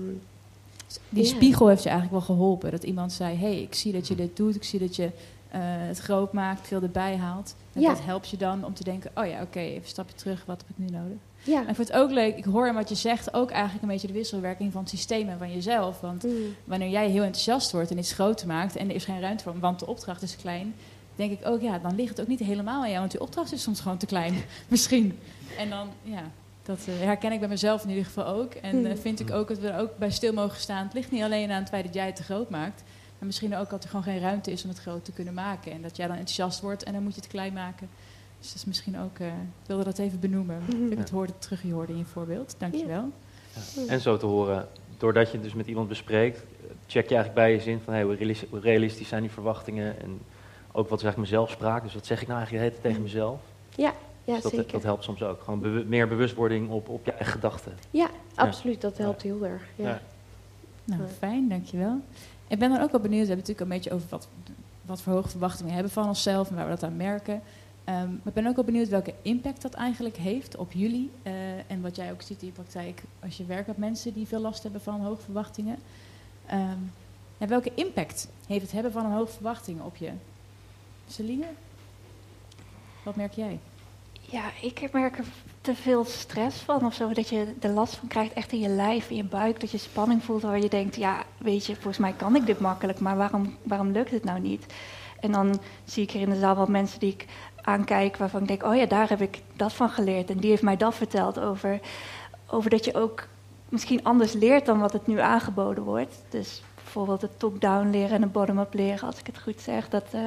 Die 1.09 1.25
spiegel 1.25 1.69
heeft 1.69 1.83
je 1.83 1.89
eigenlijk 1.89 2.27
wel 2.27 2.37
geholpen. 2.37 2.71
Dat 2.71 2.83
iemand 2.83 3.13
zei, 3.13 3.37
hey, 3.37 3.63
ik 3.63 3.75
zie 3.75 3.93
dat 3.93 4.09
je 4.09 4.15
dit 4.15 4.37
doet. 4.37 4.55
Ik 4.55 4.65
zie 4.65 4.79
dat 4.79 4.97
je 4.97 5.11
eh, 5.49 5.61
het 5.63 5.99
groot 5.99 6.33
maakt, 6.33 6.67
veel 6.67 6.83
erbij 6.83 7.17
haalt. 7.17 7.55
En 7.73 7.81
Ja. 7.81 7.89
dat 7.89 8.05
helpt 8.05 8.29
je 8.29 8.37
dan 8.37 8.65
om 8.65 8.75
te 8.75 8.85
denken, 8.85 9.11
oh 9.15 9.27
ja, 9.27 9.43
oké, 9.43 9.59
even 9.59 9.83
een 9.83 9.89
stapje 9.89 10.15
terug. 10.15 10.45
Wat 10.47 10.65
heb 10.67 10.77
ik 10.77 10.79
nu 10.93 10.99
nodig? 10.99 11.17
Ja. 11.45 11.63
En 11.63 11.69
ik 11.69 11.75
vind 11.75 11.89
het 11.89 11.97
ook 11.97 12.11
leuk, 12.11 12.37
ik 12.37 12.45
hoor 12.45 12.67
in 12.69 12.75
wat 12.75 12.89
je 12.89 12.95
zegt 12.95 13.35
ook 13.35 13.51
eigenlijk 13.51 13.83
een 13.83 13.89
beetje 13.89 14.07
de 14.07 14.13
wisselwerking 14.13 14.73
van 14.73 14.81
het 14.81 14.91
systeem 14.91 15.29
en 15.29 15.39
van 15.39 15.53
jezelf. 15.53 16.01
Want 16.01 16.23
Mm. 16.23 16.31
wanneer 16.65 16.89
jij 16.89 17.09
heel 17.09 17.23
enthousiast 17.23 17.73
wordt 17.73 17.91
en 17.91 17.99
iets 17.99 18.13
groter 18.13 18.47
maakt 18.47 18.77
en 18.77 18.89
er 18.89 18.95
is 18.95 19.05
geen 19.05 19.21
ruimte 19.21 19.45
voor, 19.45 19.59
want 19.59 19.79
de 19.79 19.87
opdracht 19.87 20.23
is 20.23 20.37
klein, 20.37 20.75
denk 21.17 21.33
ik 21.33 21.47
ook, 21.47 21.61
ja, 21.61 21.79
dan 21.79 21.95
ligt 21.95 22.09
het 22.09 22.21
ook 22.21 22.27
niet 22.27 22.39
helemaal 22.41 22.81
aan 22.83 22.89
jou, 22.89 22.99
want 22.99 23.11
die 23.11 23.21
opdracht 23.21 23.53
is 23.53 23.63
soms 23.63 23.81
gewoon 23.81 23.97
te 23.99 24.07
klein, 24.07 24.35
misschien. 24.69 25.19
En 25.59 25.71
dan, 25.71 25.89
ja, 26.03 26.23
dat 26.63 26.79
eh, 26.87 26.95
herken 27.05 27.33
ik 27.33 27.41
bij 27.41 27.49
mezelf 27.49 27.83
in 27.83 27.89
ieder 27.89 28.05
geval 28.05 28.27
ook. 28.27 28.55
En 28.55 28.85
eh, 28.85 28.93
Hmm. 28.93 29.01
vind 29.01 29.21
ik 29.21 29.31
ook 29.31 29.49
dat 29.49 29.59
we 29.59 29.69
er 29.69 29.81
ook 29.81 29.99
bij 29.99 30.11
stil 30.11 30.33
mogen 30.33 30.61
staan. 30.61 30.85
Het 30.85 30.95
ligt 30.95 31.11
niet 31.11 31.23
alleen 31.23 31.51
aan 31.51 31.61
het 31.61 31.69
feit 31.69 31.85
dat 31.85 31.95
jij 31.95 32.07
het 32.07 32.17
te 32.17 32.23
groot 32.23 32.51
maakt, 32.51 32.83
maar 33.19 33.27
misschien 33.27 33.57
ook 33.57 33.71
dat 33.71 33.83
er 33.83 33.89
gewoon 33.89 34.05
geen 34.05 34.21
ruimte 34.21 34.51
is 34.51 34.63
om 34.63 34.69
het 34.69 34.79
groot 34.79 35.05
te 35.05 35.13
kunnen 35.13 35.35
maken. 35.35 35.73
En 35.73 35.83
dat 35.83 35.97
jij 35.97 36.07
dan 36.07 36.17
enthousiast 36.17 36.61
wordt 36.61 36.83
en 36.83 36.93
dan 36.93 37.03
moet 37.03 37.15
je 37.15 37.21
het 37.21 37.31
klein 37.31 37.53
maken. 37.53 37.89
Dus 38.43 38.51
dat 38.51 38.61
is 38.61 38.65
misschien 38.65 38.99
ook, 39.01 39.19
eh, 39.19 39.27
ik 39.27 39.67
wilde 39.67 39.85
dat 39.85 39.99
even 39.99 40.21
benoemen. 40.21 40.63
Ik 40.91 40.99
het 40.99 41.11
hoorde 41.11 41.33
terug, 41.39 41.63
je 41.63 41.73
hoorde 41.73 41.93
in 41.93 41.99
je 41.99 42.05
voorbeeld. 42.05 42.55
Dankjewel. 42.59 43.11
En 43.89 44.01
zo 44.01 44.17
te 44.17 44.27
horen, 44.27 44.69
doordat 44.97 45.27
je 45.27 45.33
het 45.33 45.43
dus 45.43 45.55
met 45.55 45.67
iemand 45.67 45.89
bespreekt, 45.89 46.37
eh, 46.39 46.45
check 46.87 47.09
je 47.09 47.15
eigenlijk 47.15 47.35
bij 47.35 47.53
je 47.53 47.61
zin 47.61 47.81
van 47.85 47.93
hey, 47.93 48.03
hoe 48.03 48.15
realis- 48.15 48.45
hoe 48.51 48.61
realistisch 48.61 49.09
zijn 49.09 49.23
die 49.23 49.31
verwachtingen 49.31 50.01
en 50.01 50.21
ook 50.73 50.89
wat 50.89 50.99
is 50.99 51.05
eigenlijk 51.05 51.17
mijn 51.17 51.27
zelfspraak. 51.27 51.83
Dus 51.83 51.95
wat 51.95 52.07
zeg 52.07 52.21
ik 52.23 52.27
nou 52.29 52.39
eigenlijk 52.41 52.81
tegen 52.83 53.03
mezelf? 53.03 53.41
Ja, 53.77 53.93
Dus 54.25 54.43
dat, 54.43 54.53
zeker. 54.53 54.73
dat 54.73 54.83
helpt 54.83 55.05
soms 55.05 55.23
ook. 55.23 55.43
Gewoon 55.43 55.89
meer 55.89 56.09
bewustwording 56.09 56.71
op, 56.71 56.89
op 56.89 57.05
je 57.05 57.11
eigen 57.13 57.33
gedachten. 57.33 57.73
Ja, 57.91 58.09
absoluut. 58.35 58.81
Dat 58.81 58.99
helpt 58.99 59.23
heel 59.23 59.45
erg. 59.47 59.63
Ja. 59.77 59.89
Ja. 59.89 60.01
Nou, 60.85 61.03
Ja. 61.03 61.09
fijn, 61.09 61.49
dankjewel. 61.49 62.01
Ik 62.49 62.59
ben 62.59 62.71
dan 62.71 62.81
ook 62.81 62.91
wel 62.91 63.01
benieuwd, 63.01 63.27
we 63.27 63.33
hebben 63.33 63.47
het 63.47 63.59
natuurlijk 63.59 63.61
een 63.61 63.69
beetje 63.77 63.93
over 63.93 64.07
wat, 64.09 64.29
wat 64.87 65.01
voor 65.03 65.13
hoge 65.13 65.29
verwachtingen 65.29 65.67
we 65.69 65.75
hebben 65.75 65.93
van 65.93 66.09
onszelf 66.09 66.49
en 66.49 66.55
waar 66.55 66.65
we 66.65 66.71
dat 66.71 66.83
aan 66.83 66.97
merken. 66.97 67.43
Ehm, 67.85 68.13
ik 68.25 68.33
ben 68.33 68.47
ook 68.47 68.55
wel 68.57 68.65
benieuwd 68.65 68.89
welke 68.89 69.15
impact 69.23 69.63
dat 69.63 69.75
eigenlijk 69.75 70.17
heeft 70.17 70.57
op 70.57 70.73
jullie. 70.73 71.11
eh, 71.23 71.33
en 71.71 71.81
wat 71.81 71.97
jij 71.97 72.13
ook 72.13 72.23
ziet 72.23 72.41
in 72.41 72.47
je 72.47 72.53
praktijk 72.53 73.03
als 73.23 73.37
je 73.37 73.45
werkt 73.45 73.67
met 73.67 73.77
mensen 73.77 74.13
die 74.13 74.27
veel 74.27 74.41
last 74.41 74.63
hebben 74.63 74.81
van 74.81 75.01
hoge 75.01 75.23
verwachtingen. 75.23 75.79
Ehm, 76.47 76.79
en 77.39 77.49
welke 77.49 77.73
impact 77.75 78.29
heeft 78.47 78.63
het 78.63 78.73
hebben 78.73 78.93
van 78.93 79.05
een 79.05 79.13
hoge 79.13 79.33
verwachting 79.33 79.81
op 79.81 79.97
je? 79.97 80.11
Celine? 81.09 81.47
Wat 83.03 83.17
merk 83.17 83.33
jij? 83.33 83.59
Ja, 84.21 84.51
ik 84.63 84.93
merk 84.93 85.19
er 85.19 85.25
te 85.61 85.75
veel 85.75 86.05
stress 86.05 86.57
van 86.61 86.85
of 86.87 86.95
zo. 86.95 87.13
Dat 87.13 87.29
je 87.29 87.55
de 87.61 87.69
last 87.69 87.95
van 87.95 88.09
krijgt 88.09 88.33
echt 88.33 88.53
in 88.53 88.61
je 88.61 88.69
lijf, 88.69 89.11
in 89.11 89.17
je 89.17 89.25
buik. 89.25 89.61
Dat 89.61 89.71
je 89.71 89.79
spanning 89.79 90.25
voelt 90.25 90.43
waar 90.43 90.61
je 90.61 90.69
denkt, 90.69 90.97
ja, 90.97 91.25
weet 91.39 91.67
je, 91.67 91.75
volgens 91.75 91.99
mij 91.99 92.13
kan 92.13 92.37
ik 92.37 92.47
dit 92.47 92.61
makkelijk. 92.61 93.01
Maar 93.01 93.17
waarom, 93.17 93.57
waarom 93.63 93.91
lukt 93.91 94.11
het 94.11 94.25
nou 94.25 94.41
niet? 94.41 94.67
En 95.21 95.33
dan 95.33 95.61
zie 95.85 96.03
ik 96.03 96.11
hier 96.11 96.23
in 96.23 96.31
de 96.31 96.39
zaal 96.39 96.55
wat 96.55 96.69
mensen 96.69 97.01
die 97.01 97.13
ik 97.13 97.27
aankijk 97.63 98.17
waarvan 98.17 98.41
ik 98.41 98.49
denk, 98.49 98.65
oh 98.65 98.77
ja, 98.77 98.87
daar 98.87 99.09
heb 99.09 99.21
ik 99.21 99.43
dat 99.57 99.73
van 99.73 99.89
geleerd. 99.89 100.31
En 100.31 100.39
die 100.39 100.51
heeft 100.51 100.63
mij 100.63 100.77
dat 100.77 100.95
verteld 100.95 101.39
over, 101.41 101.81
over 102.47 102.71
dat 102.71 102.85
je 102.85 102.95
ook 102.95 103.27
misschien 103.69 104.05
anders 104.05 104.33
leert 104.33 104.67
dan 104.67 104.79
wat 104.79 104.93
het 104.93 105.07
nu 105.07 105.21
aangeboden 105.21 105.85
wordt. 105.85 106.23
Dus 106.29 106.63
bijvoorbeeld 106.75 107.23
het 107.23 107.39
top-down 107.39 107.91
leren 107.91 108.11
en 108.11 108.23
het 108.23 108.33
bottom-up 108.33 108.75
leren, 108.75 109.07
als 109.07 109.19
ik 109.19 109.27
het 109.27 109.39
goed 109.39 109.61
zeg. 109.61 109.89
Dat, 109.89 110.05
eh, 110.11 110.21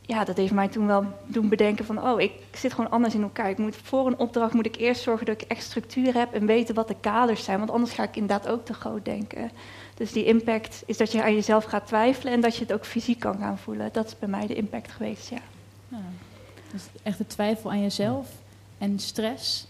ja, 0.00 0.24
dat 0.24 0.36
heeft 0.36 0.52
mij 0.52 0.68
toen 0.68 0.86
wel 0.86 1.04
doen 1.26 1.48
bedenken 1.48 1.84
van, 1.84 2.08
oh, 2.08 2.20
ik 2.20 2.32
zit 2.52 2.72
gewoon 2.72 2.90
anders 2.90 3.14
in 3.14 3.22
elkaar. 3.22 3.50
Ik 3.50 3.58
moet, 3.58 3.76
voor 3.82 4.06
een 4.06 4.18
opdracht 4.18 4.52
moet 4.52 4.66
ik 4.66 4.76
eerst 4.76 5.02
zorgen 5.02 5.26
dat 5.26 5.42
ik 5.42 5.48
echt 5.48 5.62
structuur 5.62 6.14
heb 6.14 6.32
en 6.32 6.46
weten 6.46 6.74
wat 6.74 6.88
de 6.88 6.96
kaders 7.00 7.44
zijn. 7.44 7.58
Want 7.58 7.70
anders 7.70 7.92
ga 7.92 8.02
ik 8.02 8.16
inderdaad 8.16 8.48
ook 8.48 8.64
te 8.64 8.74
groot 8.74 9.04
denken. 9.04 9.50
Dus 9.94 10.12
die 10.12 10.24
impact 10.24 10.82
is 10.86 10.96
dat 10.96 11.12
je 11.12 11.22
aan 11.22 11.34
jezelf 11.34 11.64
gaat 11.64 11.86
twijfelen 11.86 12.32
en 12.32 12.40
dat 12.40 12.56
je 12.56 12.62
het 12.62 12.72
ook 12.72 12.86
fysiek 12.86 13.18
kan 13.18 13.38
gaan 13.38 13.58
voelen. 13.58 13.88
Dat 13.92 14.06
is 14.06 14.18
bij 14.18 14.28
mij 14.28 14.46
de 14.46 14.54
impact 14.54 14.92
geweest, 14.92 15.28
ja. 15.28 15.40
Nou, 15.88 16.02
dus 16.72 16.82
echt 17.02 17.18
de 17.18 17.26
twijfel 17.26 17.70
aan 17.70 17.80
jezelf 17.82 18.28
en 18.78 18.98
stress 18.98 19.66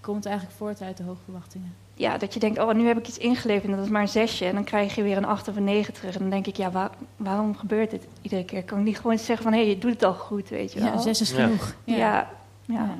komt 0.00 0.26
eigenlijk 0.26 0.56
voort 0.56 0.82
uit 0.82 0.96
de 0.96 1.02
hoge 1.02 1.20
verwachtingen. 1.24 1.74
Ja, 1.94 2.18
dat 2.18 2.34
je 2.34 2.40
denkt, 2.40 2.58
oh, 2.58 2.72
nu 2.74 2.86
heb 2.86 2.98
ik 2.98 3.08
iets 3.08 3.18
ingeleverd 3.18 3.70
en 3.70 3.76
dat 3.76 3.84
is 3.84 3.90
maar 3.90 4.02
een 4.02 4.08
zesje. 4.08 4.44
En 4.44 4.54
dan 4.54 4.64
krijg 4.64 4.94
je 4.94 5.02
weer 5.02 5.16
een 5.16 5.24
acht 5.24 5.48
of 5.48 5.56
een 5.56 5.64
negen 5.64 5.94
terug. 5.94 6.14
En 6.14 6.20
dan 6.20 6.30
denk 6.30 6.46
ik, 6.46 6.56
ja, 6.56 6.70
waar- 6.70 6.90
waarom 7.16 7.56
gebeurt 7.56 7.90
dit 7.90 8.06
iedere 8.22 8.44
keer? 8.44 8.62
Kan 8.64 8.78
ik 8.78 8.84
niet 8.84 8.98
gewoon 9.00 9.18
zeggen 9.18 9.44
van, 9.44 9.52
hé, 9.52 9.58
hey, 9.58 9.68
je 9.68 9.78
doet 9.78 9.92
het 9.92 10.02
al 10.02 10.14
goed, 10.14 10.48
weet 10.48 10.72
je 10.72 10.80
wel? 10.80 10.88
Ja, 10.92 10.98
zes 11.00 11.20
is 11.20 11.32
genoeg. 11.32 11.74
Ja, 11.84 11.96
ja. 11.96 12.30
Ja. 12.66 12.98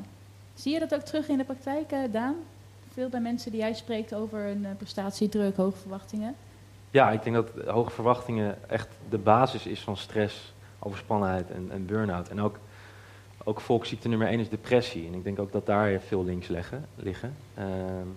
Zie 0.53 0.73
je 0.73 0.79
dat 0.79 0.93
ook 0.95 1.01
terug 1.01 1.27
in 1.27 1.37
de 1.37 1.43
praktijk, 1.43 1.91
eh, 1.91 1.99
Daan? 2.11 2.35
Veel 2.93 3.09
bij 3.09 3.19
mensen 3.19 3.51
die 3.51 3.59
jij 3.59 3.73
spreekt 3.73 4.13
over 4.13 4.45
een 4.45 4.65
eh, 4.65 4.71
prestatiedruk, 4.77 5.55
hoge 5.57 5.77
verwachtingen. 5.77 6.35
Ja, 6.91 7.11
ik 7.11 7.23
denk 7.23 7.35
dat 7.35 7.49
hoge 7.67 7.91
verwachtingen 7.91 8.69
echt 8.69 8.87
de 9.09 9.17
basis 9.17 9.65
is 9.65 9.79
van 9.79 9.97
stress, 9.97 10.53
overspannenheid 10.79 11.51
en, 11.51 11.67
en 11.71 11.85
burn-out. 11.85 12.29
En 12.29 12.41
ook, 12.41 12.59
ook 13.45 13.61
volksziekte 13.61 14.07
nummer 14.07 14.27
één 14.27 14.39
is 14.39 14.49
depressie. 14.49 15.07
En 15.07 15.13
ik 15.13 15.23
denk 15.23 15.39
ook 15.39 15.51
dat 15.51 15.65
daar 15.65 15.99
veel 15.99 16.23
links 16.23 16.47
leggen, 16.47 16.85
liggen. 16.95 17.35
Ehm, 17.53 18.07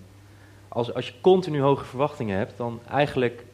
als, 0.67 0.93
als 0.93 1.07
je 1.07 1.13
continu 1.21 1.61
hoge 1.61 1.85
verwachtingen 1.85 2.37
hebt, 2.37 2.57
dan 2.57 2.79
eigenlijk 2.89 3.45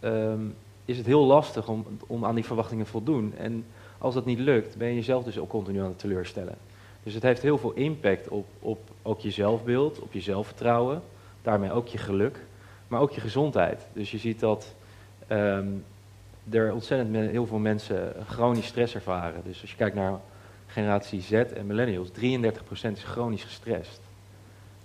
ehm, 0.00 0.40
is 0.84 0.96
het 0.96 1.06
heel 1.06 1.24
lastig 1.24 1.68
om, 1.68 1.86
om 2.06 2.24
aan 2.24 2.34
die 2.34 2.44
verwachtingen 2.44 2.84
te 2.84 2.90
voldoen. 2.90 3.34
En 3.36 3.64
als 3.98 4.14
dat 4.14 4.24
niet 4.24 4.38
lukt, 4.38 4.76
ben 4.76 4.88
je 4.88 4.94
jezelf 4.94 5.24
dus 5.24 5.38
ook 5.38 5.48
continu 5.48 5.80
aan 5.80 5.86
het 5.86 5.98
teleurstellen. 5.98 6.56
Dus 7.02 7.14
het 7.14 7.22
heeft 7.22 7.42
heel 7.42 7.58
veel 7.58 7.72
impact 7.72 8.28
op, 8.28 8.46
op 8.58 8.78
ook 9.02 9.20
je 9.20 9.30
zelfbeeld, 9.30 9.98
op 9.98 10.12
je 10.12 10.20
zelfvertrouwen, 10.20 11.02
daarmee 11.42 11.72
ook 11.72 11.86
je 11.86 11.98
geluk 11.98 12.40
maar 12.92 13.00
ook 13.00 13.10
je 13.12 13.20
gezondheid. 13.20 13.86
Dus 13.92 14.10
je 14.10 14.18
ziet 14.18 14.40
dat 14.40 14.74
ehm, 15.26 15.68
er 16.50 16.72
ontzettend 16.72 17.30
heel 17.30 17.46
veel 17.46 17.58
mensen 17.58 18.12
chronisch 18.26 18.66
stress 18.66 18.94
ervaren. 18.94 19.40
Dus 19.44 19.60
als 19.60 19.70
je 19.70 19.76
kijkt 19.76 19.94
naar 19.94 20.20
generatie 20.72 21.20
Z 21.20 21.32
en 21.32 21.66
millennials, 21.66 22.08
33% 22.08 22.12
is 22.92 23.02
chronisch 23.02 23.44
gestrest. 23.44 24.00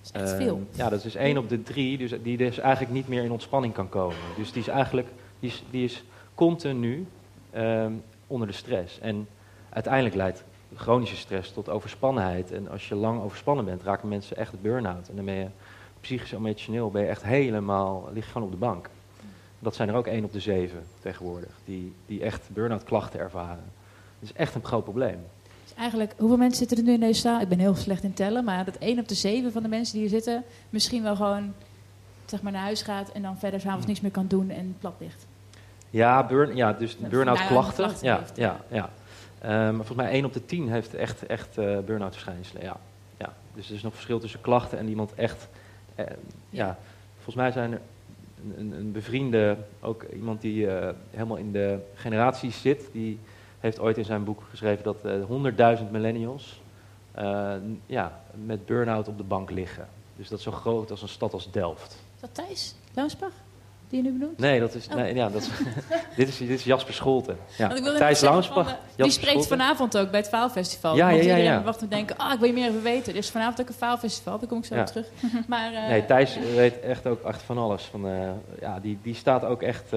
Dat 0.02 0.22
is 0.22 0.22
echt 0.22 0.36
veel. 0.36 0.68
Ja, 0.72 0.90
dat 0.90 1.06
is 1.06 1.16
1 1.16 1.38
op 1.38 1.50
de 1.50 1.64
3, 1.64 1.98
dus 1.98 2.14
die 2.24 2.38
dus 2.38 2.60
eigenlijk 2.60 2.94
niet 2.94 3.08
meer 3.08 3.24
in 3.24 3.32
ontspanning 3.32 3.74
kan 3.74 3.90
komen. 3.90 4.18
Dus 4.38 4.52
die 4.52 4.62
is 4.62 4.68
eigenlijk 4.68 5.08
die 5.40 5.50
is, 5.50 5.64
die 5.70 5.84
is 5.84 6.04
continu 6.36 7.08
ehm, 7.52 7.92
onder 8.28 8.48
de 8.48 8.54
stress. 8.54 9.00
En 9.00 9.28
uiteindelijk 9.70 10.16
leidt 10.16 10.44
chronische 10.76 11.16
stress 11.16 11.52
tot 11.52 11.70
overspannenheid. 11.70 12.52
En 12.52 12.70
als 12.70 12.88
je 12.88 12.96
lang 12.96 13.22
overspannen 13.22 13.66
bent, 13.66 13.84
raken 13.84 14.08
mensen 14.08 14.38
echt 14.38 14.62
burn-out. 14.62 15.10
En 15.10 15.16
dan 15.16 15.26
ben 15.26 15.34
je 15.34 15.48
psychisch 16.02 16.32
en 16.32 16.38
emotioneel 16.38 16.92
ben 16.92 17.02
je 17.02 17.08
echt 17.08 17.24
helemaal, 17.24 18.10
lig 18.14 18.26
je 18.26 18.32
gewoon 18.32 18.48
op 18.48 18.54
de 18.54 18.60
bank. 18.60 18.90
Dat 19.60 19.76
zijn 19.76 19.90
er 19.90 19.96
ook 19.96 20.08
1 20.08 20.24
op 20.24 20.32
de 20.32 20.40
7 20.40 20.84
tegenwoordig, 21.00 21.50
die, 21.66 21.94
die 22.06 22.22
echt 22.22 22.50
burn-out 22.54 22.84
klachten 22.84 23.20
ervaren. 23.20 23.64
Dat 24.20 24.30
is 24.30 24.34
echt 24.34 24.56
een 24.56 24.66
groot 24.66 24.84
probleem. 24.84 25.26
Dus 25.68 25.78
eigenlijk, 25.78 26.14
hoeveel 26.18 26.38
mensen 26.38 26.58
zitten 26.58 26.78
er 26.78 26.84
nu 26.84 26.94
in 26.94 27.00
deze 27.00 27.22
zaal? 27.22 27.42
Ik 27.42 27.48
ben 27.48 27.60
heel 27.60 27.76
slecht 27.76 28.04
in 28.04 28.14
tellen, 28.14 28.44
maar 28.44 28.66
dat 28.66 28.78
1 28.78 29.00
op 29.00 29.08
de 29.08 29.16
7 29.16 29.52
van 29.52 29.64
de 29.64 29.70
mensen 29.70 29.94
die 29.94 30.02
hier 30.02 30.22
zitten... 30.22 30.44
misschien 30.70 31.04
wel 31.04 31.16
gewoon 31.16 31.54
zeg 32.26 32.42
maar, 32.42 32.52
naar 32.52 32.62
huis 32.62 32.82
gaat 32.82 33.12
en 33.12 33.22
dan 33.22 33.38
verder 33.38 33.60
s'avonds 33.60 33.86
niks 33.86 34.02
meer 34.02 34.12
kan 34.12 34.28
doen 34.28 34.50
en 34.50 34.76
plat 34.80 34.94
ligt. 35.00 35.26
Ja, 35.90 36.24
burn, 36.26 36.56
ja 36.56 36.74
dus 36.74 36.98
burn-out 36.98 37.38
nou, 37.38 37.50
klachten. 37.50 37.86
klachten 37.86 38.08
ja, 38.08 38.24
ja, 38.36 38.62
ja. 38.72 38.90
Eh, 39.40 39.50
maar 39.50 39.74
volgens 39.74 39.98
mij 39.98 40.10
1 40.10 40.26
op 40.26 40.34
de 40.34 40.46
10 40.46 40.70
heeft 40.70 40.94
echt, 40.94 41.26
echt 41.26 41.58
eh 41.58 41.78
burn-out 41.86 42.14
verschijnselen. 42.14 42.64
Ja. 42.64 42.78
Ja. 43.18 43.34
Dus 43.54 43.70
er 43.70 43.76
is 43.76 43.82
nog 43.82 43.94
verschil 43.94 44.20
tussen 44.20 44.42
klachten 44.42 44.78
en 44.78 44.88
iemand 44.88 45.14
echt. 45.16 45.48
eh, 45.96 46.06
ja. 46.50 46.78
volgens 47.16 47.36
mij 47.36 47.52
zijn 47.52 47.72
er 47.72 47.82
een, 48.44 48.60
een, 48.60 48.80
een 48.80 48.92
bevriende, 48.92 49.58
ook 49.82 50.04
iemand 50.14 50.42
die 50.42 50.72
eh, 50.72 50.94
helemaal 51.12 51.38
in 51.38 51.52
de 51.52 51.80
generaties 51.96 52.62
zit, 52.62 52.90
die 52.92 53.20
heeft 53.60 53.80
ooit 53.80 53.98
in 53.98 54.06
zijn 54.06 54.24
boek 54.24 54.44
geschreven 54.50 54.84
dat 54.84 55.06
eh 55.06 55.78
100.000 55.80 55.84
millennials 55.92 56.62
eh, 57.12 57.54
ja, 57.86 58.20
met 58.46 58.66
burn-out 58.66 59.08
op 59.08 59.18
de 59.18 59.24
bank 59.24 59.52
liggen. 59.52 59.88
Dus 60.16 60.28
dat 60.30 60.38
is 60.38 60.44
zo 60.44 60.52
groot 60.52 60.92
als 60.92 61.02
een 61.02 61.08
stad 61.08 61.34
als 61.34 61.52
Delft. 61.52 61.92
Is 62.16 62.22
dat 62.22 62.30
Thijs? 62.34 62.76
Launsbach? 62.94 63.32
die 63.90 64.04
je 64.04 64.10
nu 64.10 64.18
benoemt? 64.18 64.38
Nee, 64.38 64.60
dat 64.60 64.74
is, 64.76 64.88
Oh. 64.88 64.96
nee, 64.96 65.16
ja, 65.16 65.30
dat 65.30 65.42
is, 65.42 65.50
dit, 66.16 66.28
is, 66.28 66.38
dit 66.38 66.50
is 66.50 66.64
Jasper 66.64 66.94
Scholten. 66.94 67.38
Ja. 67.58 67.68
Thijs 67.98 68.22
Launsbach. 68.22 68.66
van, 68.70 68.76
eh, 68.76 69.04
Die 69.04 69.12
spreekt 69.12 69.30
Scholten. 69.32 69.58
vanavond 69.58 69.98
ook 69.98 70.12
bij 70.12 70.20
het 70.20 70.30
Faalfestival. 70.30 70.96
Ja, 70.96 71.06
Want 71.10 71.16
ja, 71.18 71.24
ja, 71.24 71.36
iedereen 71.38 71.60
ja. 71.60 71.64
wacht 71.64 71.80
te 71.80 71.88
denken, 71.88 72.18
ah, 72.18 72.34
ik 72.34 72.40
wil 72.40 72.48
je 72.48 72.54
meer 72.54 72.68
even 72.70 72.82
weten. 72.82 73.12
Er 73.14 73.18
is 73.20 73.30
vanavond 73.30 73.62
ook 73.62 73.68
een 73.68 73.74
Faalfestival, 73.74 74.40
daar 74.40 74.48
kom 74.48 74.58
ik 74.58 74.66
zo 74.66 74.76
Ja. 74.76 74.82
op 74.82 74.88
terug. 74.88 75.08
Maar, 75.48 75.72
Nee, 75.72 76.06
Thijs 76.06 76.38
weet 76.56 76.80
echt 76.80 77.06
ook 77.08 77.24
echt 77.24 77.42
van 77.42 77.58
alles. 77.58 77.84
Van, 77.84 78.06
ja, 78.60 78.80
die, 78.80 79.00
die, 79.02 79.16
staat 79.16 79.44
ook 79.44 79.62
echt, 79.62 79.90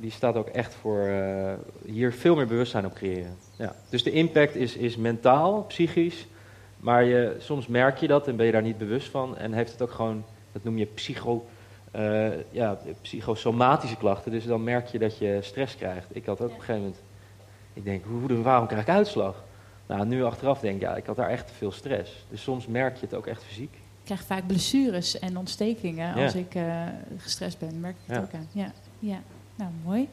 die 0.00 0.10
staat 0.10 0.34
ook 0.36 0.48
echt 0.48 0.74
voor 0.74 1.06
eh, 1.06 1.52
hier 1.84 2.12
veel 2.12 2.34
meer 2.36 2.46
bewustzijn 2.46 2.86
op 2.86 2.94
creëren. 2.94 3.36
Ja. 3.56 3.74
Dus 3.88 4.02
de 4.02 4.10
impact 4.10 4.54
is, 4.56 4.76
is 4.76 4.96
mentaal, 4.96 5.62
psychisch. 5.62 6.26
Maar 6.76 7.04
je, 7.04 7.36
soms 7.38 7.66
merk 7.66 7.96
je 7.98 8.06
dat 8.06 8.28
en 8.28 8.36
ben 8.36 8.46
je 8.46 8.52
daar 8.52 8.62
niet 8.62 8.78
bewust 8.78 9.08
van. 9.08 9.36
En 9.36 9.52
heeft 9.52 9.72
het 9.72 9.82
ook 9.82 9.90
gewoon, 9.90 10.24
dat 10.52 10.64
noem 10.64 10.78
je 10.78 10.86
psycho, 10.86 11.46
eh, 11.90 12.28
ja, 12.50 12.78
psychosomatische 13.02 13.96
klachten. 13.96 14.30
Dus 14.32 14.46
dan 14.46 14.64
merk 14.64 14.86
je 14.86 14.98
dat 14.98 15.18
je 15.18 15.38
stress 15.42 15.76
krijgt. 15.76 16.06
Ik 16.12 16.26
had 16.26 16.40
ook 16.40 16.46
op 16.48 16.54
een 16.54 16.60
gegeven 16.60 16.80
moment, 16.80 17.00
ik 17.72 17.84
denk, 17.84 18.04
hoe, 18.04 18.42
waarom 18.42 18.66
krijg 18.66 18.82
ik 18.82 18.88
uitslag? 18.88 19.44
Nou, 19.86 20.06
nu 20.06 20.24
achteraf 20.24 20.60
denk 20.60 20.74
ik, 20.74 20.80
ja, 20.80 20.96
ik 20.96 21.06
had 21.06 21.16
daar 21.16 21.28
echt 21.28 21.46
te 21.46 21.52
veel 21.54 21.72
stress. 21.72 22.26
Dus 22.30 22.42
soms 22.42 22.66
merk 22.66 22.96
je 22.96 23.06
het 23.06 23.14
ook 23.14 23.26
echt 23.26 23.44
fysiek. 23.44 23.72
Ik 23.74 24.16
krijg 24.16 24.22
vaak 24.22 24.46
blessures 24.46 25.18
en 25.18 25.36
ontstekingen 25.36 26.16
Ja. 26.18 26.24
als 26.24 26.34
ik 26.34 26.54
eh, 26.54 26.82
gestrest 27.16 27.58
ben. 27.58 27.80
Merk 27.80 27.94
ik 27.94 28.02
het 28.06 28.16
Ja. 28.16 28.22
ook 28.22 28.34
aan. 28.34 28.48
Ja, 28.52 28.72
ja. 28.98 29.20
Nou 29.60 29.72
mooi. 29.84 30.08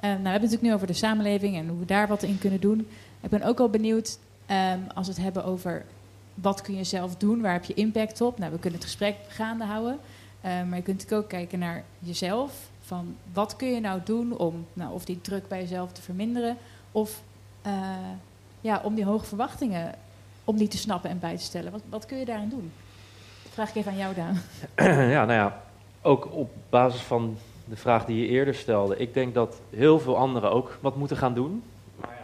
Eh, 0.00 0.10
nou, 0.10 0.22
we 0.22 0.28
hebben 0.28 0.32
het 0.32 0.42
natuurlijk 0.42 0.62
nu 0.62 0.74
over 0.74 0.86
de 0.86 0.92
samenleving 0.92 1.56
en 1.56 1.68
hoe 1.68 1.78
we 1.78 1.84
daar 1.84 2.08
wat 2.08 2.22
in 2.22 2.38
kunnen 2.38 2.60
doen. 2.60 2.88
Ik 3.20 3.30
ben 3.30 3.42
ook 3.42 3.60
al 3.60 3.68
benieuwd 3.68 4.18
ehm, 4.46 4.78
als 4.94 5.06
we 5.06 5.12
het 5.12 5.22
hebben 5.22 5.44
over 5.44 5.84
wat 6.34 6.60
kun 6.60 6.76
je 6.76 6.84
zelf 6.84 7.16
doen, 7.16 7.40
waar 7.40 7.52
heb 7.52 7.64
je 7.64 7.74
impact 7.74 8.20
op. 8.20 8.38
Nou, 8.38 8.52
we 8.52 8.58
kunnen 8.58 8.78
het 8.78 8.88
gesprek 8.88 9.16
gaande 9.28 9.64
houden, 9.64 9.98
Eh, 10.40 10.52
maar 10.52 10.76
je 10.76 10.82
kunt 10.82 10.98
natuurlijk 10.98 11.22
ook 11.22 11.28
kijken 11.28 11.58
naar 11.58 11.84
jezelf. 11.98 12.52
Van 12.80 13.16
wat 13.32 13.56
kun 13.56 13.68
je 13.68 13.80
nou 13.80 14.00
doen 14.04 14.38
om 14.38 14.66
nou, 14.72 14.92
of 14.92 15.04
die 15.04 15.20
druk 15.20 15.48
bij 15.48 15.60
jezelf 15.60 15.92
te 15.92 16.02
verminderen, 16.02 16.56
of 16.92 17.22
eh, 17.62 17.72
ja, 18.60 18.80
om 18.84 18.94
die 18.94 19.04
hoge 19.04 19.24
verwachtingen 19.24 19.94
om 20.44 20.56
die 20.56 20.68
te 20.68 20.78
snappen 20.78 21.10
en 21.10 21.18
bij 21.18 21.36
te 21.36 21.42
stellen. 21.42 21.72
Wat, 21.72 21.82
wat 21.88 22.06
kun 22.06 22.18
je 22.18 22.24
daarin 22.24 22.48
doen? 22.48 22.72
Dat 23.42 23.52
vraag 23.52 23.68
ik 23.68 23.74
even 23.74 23.92
aan 23.92 23.98
jou, 23.98 24.14
Daan. 24.14 24.40
ja, 25.10 25.24
nou 25.24 25.32
ja, 25.32 25.62
ook 26.02 26.32
op 26.32 26.50
basis 26.70 27.00
van 27.00 27.36
de 27.68 27.76
vraag 27.76 28.04
die 28.04 28.20
je 28.20 28.26
eerder 28.26 28.54
stelde. 28.54 28.96
Ik 28.96 29.14
denk 29.14 29.34
dat 29.34 29.60
heel 29.70 29.98
veel 29.98 30.16
anderen 30.16 30.50
ook 30.50 30.78
wat 30.80 30.96
moeten 30.96 31.16
gaan 31.16 31.34
doen. 31.34 31.62
Maar 32.00 32.18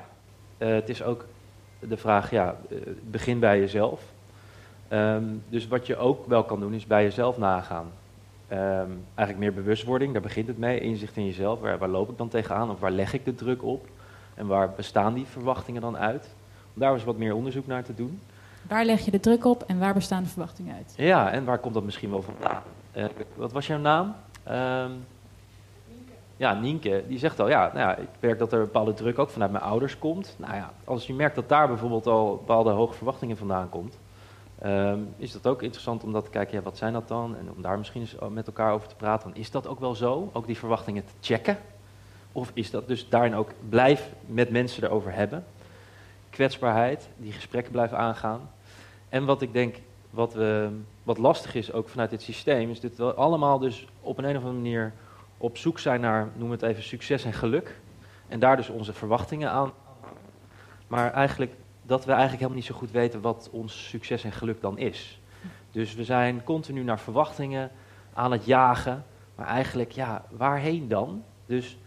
ja, 0.59 0.67
eh, 0.67 0.75
het 0.75 0.89
is 0.89 1.03
ook 1.03 1.25
de 1.79 1.97
vraag, 1.97 2.31
ja, 2.31 2.57
eh, 2.71 2.77
begin 3.11 3.39
bij 3.39 3.59
jezelf. 3.59 4.03
Ehm, 4.89 5.25
dus 5.49 5.69
wat 5.69 5.87
je 5.87 5.97
ook 5.97 6.27
wel 6.27 6.45
kan 6.45 6.61
doen, 6.61 6.75
is 6.75 6.87
bij 6.87 7.03
jezelf 7.03 7.39
nagaan. 7.39 7.87
Ehm, 8.49 8.91
eigenlijk 9.15 9.39
meer 9.39 9.63
bewustwording, 9.63 10.13
daar 10.13 10.23
begint 10.23 10.47
het 10.47 10.59
mee. 10.59 10.81
Inzicht 10.81 11.17
in 11.17 11.27
jezelf, 11.27 11.61
waar, 11.61 11.79
waar 11.79 11.89
loop 11.89 12.11
ik 12.11 12.19
dan 12.19 12.29
tegenaan 12.29 12.71
of 12.71 12.81
waar 12.81 12.91
leg 12.91 13.13
ik 13.13 13.25
de 13.25 13.35
druk 13.35 13.63
op? 13.63 13.87
En 14.35 14.47
waar 14.47 14.71
bestaan 14.71 15.15
die 15.15 15.27
verwachtingen 15.27 15.81
dan 15.81 15.97
uit? 15.97 16.29
Om 16.75 16.81
daar 16.81 16.93
eens 16.93 17.05
wat 17.05 17.17
meer 17.17 17.35
onderzoek 17.35 17.67
naar 17.67 17.85
te 17.85 17.95
doen. 17.95 18.21
Waar 18.69 18.85
leg 18.85 19.05
je 19.05 19.11
de 19.11 19.21
druk 19.21 19.45
op 19.45 19.63
en 19.67 19.79
waar 19.79 19.95
bestaan 19.95 20.23
de 20.23 20.29
verwachtingen 20.29 20.75
uit? 20.75 20.95
Ja, 20.97 21.31
en 21.31 21.45
waar 21.45 21.59
komt 21.59 21.75
dat 21.75 21.85
misschien 21.85 22.11
wel 22.11 22.23
vandaan? 22.23 22.63
Eh, 22.93 23.05
wat 23.35 23.53
was 23.53 23.67
jouw 23.67 23.79
naam? 23.79 24.15
Ehm, 24.43 24.91
ja, 26.43 26.55
Nienke, 26.55 27.05
die 27.09 27.19
zegt 27.19 27.41
al, 27.41 27.49
ja, 27.49 27.71
nou 27.75 27.79
ja, 27.79 27.97
ik 27.97 28.09
merk 28.21 28.39
dat 28.39 28.53
er 28.53 28.59
bepaalde 28.59 28.95
druk 28.95 29.19
ook 29.19 29.31
vanuit 29.31 29.51
mijn 29.51 29.65
ouders 29.65 29.99
komt. 29.99 30.35
Nou 30.39 30.55
ja, 30.55 30.73
als 30.85 31.07
je 31.07 31.15
merkt 31.15 31.35
dat 31.35 31.49
daar 31.49 31.69
bijvoorbeeld 31.69 32.07
al 32.07 32.37
bepaalde 32.37 32.71
hoge 32.71 32.95
verwachtingen 32.95 33.37
vandaan 33.37 33.69
komt, 33.69 33.99
ehm, 34.59 34.99
is 35.17 35.33
dat 35.33 35.47
ook 35.47 35.63
interessant 35.63 36.05
om 36.05 36.13
dat 36.13 36.25
te 36.25 36.31
kijken, 36.31 36.57
ja, 36.57 36.63
wat 36.63 36.77
zijn 36.77 36.93
dat 36.93 37.09
dan? 37.09 37.37
En 37.37 37.51
om 37.57 37.63
daar 37.63 37.79
misschien 37.79 38.01
eens 38.01 38.15
met 38.31 38.47
elkaar 38.47 38.73
over 38.73 38.89
te 38.89 38.95
praten. 38.95 39.31
Is 39.35 39.51
dat 39.51 39.67
ook 39.67 39.81
wel 39.81 39.95
zo? 39.95 40.31
Ook 40.33 40.47
die 40.47 40.59
verwachtingen 40.59 41.05
te 41.05 41.13
checken? 41.21 41.59
Of 42.33 42.51
is 42.55 42.71
dat 42.71 42.89
dus 42.89 43.09
daarin 43.09 43.35
ook 43.35 43.51
blijf 43.69 44.13
met 44.27 44.51
mensen 44.51 44.85
erover 44.85 45.15
hebben? 45.15 45.45
Kwetsbaarheid, 46.31 47.09
die 47.17 47.33
gesprekken 47.33 47.73
blijven 47.73 47.99
aangaan. 47.99 48.51
En 49.09 49.25
wat 49.25 49.43
ik 49.43 49.53
denk, 49.53 49.77
wat, 50.11 50.35
we, 50.35 50.71
wat 51.03 51.19
lastig 51.19 51.55
is 51.55 51.73
ook 51.73 51.89
vanuit 51.89 52.11
dit 52.11 52.23
systeem, 52.23 52.71
is 52.71 52.81
we 52.81 53.15
allemaal 53.15 53.59
dus 53.59 53.87
op 54.01 54.19
een, 54.19 54.25
een 54.25 54.37
of 54.37 54.43
andere 54.43 54.63
manier 54.63 54.93
op 55.43 55.57
zoek 55.57 55.79
zijn 55.79 56.01
naar, 56.01 56.29
noem 56.35 56.51
het 56.51 56.63
even, 56.63 56.83
succes 56.83 57.25
en 57.25 57.33
geluk. 57.33 57.81
En 58.29 58.41
daar 58.41 58.57
dus 58.57 58.69
onze 58.69 58.93
verwachtingen 58.93 59.51
aan. 59.51 59.73
Maar 60.87 61.13
eigenlijk 61.13 61.55
dat 61.83 62.05
we 62.05 62.11
eigenlijk 62.11 62.41
helemaal 62.41 62.59
niet 62.59 62.69
zo 62.69 62.75
goed 62.75 62.91
weten 62.91 63.21
wat 63.21 63.49
ons 63.53 63.89
succes 63.89 64.25
en 64.25 64.33
geluk 64.33 64.61
dan 64.61 64.79
is. 64.79 65.21
Dus 65.71 65.95
we 65.95 66.05
zijn 66.05 66.45
continu 66.45 66.83
naar 66.83 66.99
verwachtingen 66.99 67.71
aan 68.13 68.33
het 68.33 68.45
jagen. 68.45 69.05
Maar 69.35 69.47
eigenlijk, 69.47 69.93
ja, 69.93 70.25
waarheen 70.31 70.89
dan? 70.89 71.25
Dus 71.47 71.79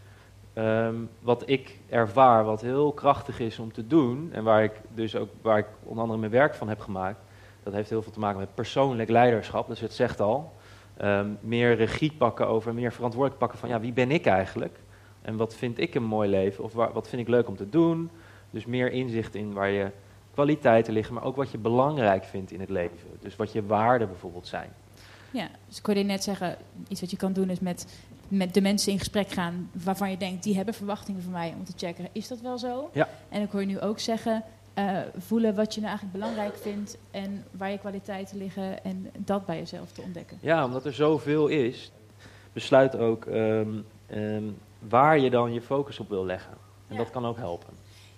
ehm, 0.54 0.96
wat 1.20 1.50
ik 1.50 1.80
ervaar, 1.90 2.44
wat 2.44 2.62
heel 2.62 2.92
krachtig 2.92 3.40
is 3.40 3.60
om 3.60 3.74
te 3.74 3.88
doen, 3.88 4.30
en 4.32 4.44
waar 4.44 4.64
ik 4.64 4.82
dus 4.94 5.16
ook 5.16 5.30
waar 5.42 5.58
ik 5.58 5.68
onder 5.84 6.02
andere 6.02 6.20
mijn 6.20 6.32
werk 6.32 6.54
van 6.54 6.70
heb 6.70 6.80
gemaakt, 6.80 7.20
dat 7.64 7.74
heeft 7.74 7.90
heel 7.90 8.02
veel 8.02 8.12
te 8.12 8.20
maken 8.20 8.40
met 8.40 8.56
persoonlijk 8.56 9.10
leiderschap. 9.10 9.68
Dus 9.68 9.80
het 9.80 9.94
zegt 9.94 10.22
al. 10.22 10.55
Ehm, 10.98 11.30
meer 11.42 11.76
regie 11.76 12.12
pakken 12.18 12.48
over, 12.48 12.74
meer 12.74 12.94
verantwoordelijk 12.94 13.40
pakken 13.40 13.60
van 13.60 13.70
ja, 13.70 13.80
wie 13.80 13.94
ben 13.94 14.12
ik 14.12 14.26
eigenlijk? 14.26 14.80
En 15.22 15.38
wat 15.38 15.56
vind 15.56 15.80
ik 15.80 15.96
een 15.96 16.04
mooi 16.04 16.30
leven? 16.30 16.64
Of 16.64 16.74
waar, 16.74 16.94
wat 16.94 17.10
vind 17.10 17.22
ik 17.22 17.28
leuk 17.28 17.48
om 17.48 17.56
te 17.56 17.70
doen? 17.70 18.10
Dus 18.50 18.66
meer 18.66 18.92
inzicht 18.92 19.36
in 19.36 19.54
waar 19.54 19.70
je 19.70 19.92
kwaliteiten 20.34 20.94
liggen, 20.94 21.14
maar 21.14 21.24
ook 21.24 21.36
wat 21.36 21.52
je 21.52 21.58
belangrijk 21.58 22.24
vindt 22.24 22.52
in 22.52 22.60
het 22.60 22.70
leven. 22.70 22.98
Dus 23.20 23.36
wat 23.36 23.52
je 23.52 23.66
waarden 23.66 24.08
bijvoorbeeld 24.08 24.48
zijn. 24.48 24.70
Ja, 25.32 25.50
dus 25.68 25.78
ik 25.78 25.86
hoorde 25.86 26.02
je 26.02 26.06
net 26.06 26.24
zeggen, 26.24 26.58
iets 26.88 27.02
wat 27.02 27.12
je 27.12 27.18
kan 27.18 27.34
doen 27.34 27.50
is 27.50 27.60
met, 27.60 28.00
met 28.28 28.54
de 28.54 28.62
mensen 28.62 28.92
in 28.92 29.00
gesprek 29.00 29.30
gaan 29.30 29.70
waarvan 29.84 30.12
je 30.12 30.18
denkt, 30.18 30.44
die 30.44 30.56
hebben 30.56 30.74
verwachtingen 30.74 31.22
van 31.22 31.32
mij 31.32 31.54
om 31.58 31.64
te 31.64 31.74
checken, 31.76 32.08
is 32.12 32.28
dat 32.28 32.42
wel 32.42 32.58
zo? 32.58 32.90
Ja. 32.94 33.10
En 33.30 33.42
ik 33.42 33.52
hoor 33.52 33.62
je 33.62 33.68
nu 33.68 33.80
ook 33.80 34.00
zeggen, 34.00 34.44
eh, 34.76 35.00
voelen 35.18 35.56
wat 35.56 35.74
je 35.74 35.82
nou 35.82 35.92
eigenlijk 35.92 36.20
belangrijk 36.20 36.58
vindt 36.58 36.98
en 37.12 37.44
waar 37.52 37.72
je 37.72 37.78
kwaliteiten 37.78 38.38
liggen 38.38 38.84
en 38.84 39.12
dat 39.18 39.46
bij 39.46 39.58
jezelf 39.58 39.92
te 39.92 40.02
ontdekken. 40.02 40.38
Ja, 40.42 40.66
omdat 40.66 40.86
er 40.86 40.94
zoveel 40.94 41.48
is, 41.48 41.92
besluit 42.54 42.98
ook 42.98 43.26
ehm, 43.26 43.70
ehm, 44.08 44.44
waar 44.80 45.20
je 45.20 45.30
dan 45.30 45.54
je 45.54 45.62
focus 45.62 46.00
op 46.00 46.10
wil 46.10 46.26
leggen. 46.26 46.54
En 46.88 46.96
Ja. 46.96 46.98
dat 46.98 47.12
kan 47.12 47.26
ook 47.26 47.38
helpen. 47.38 47.74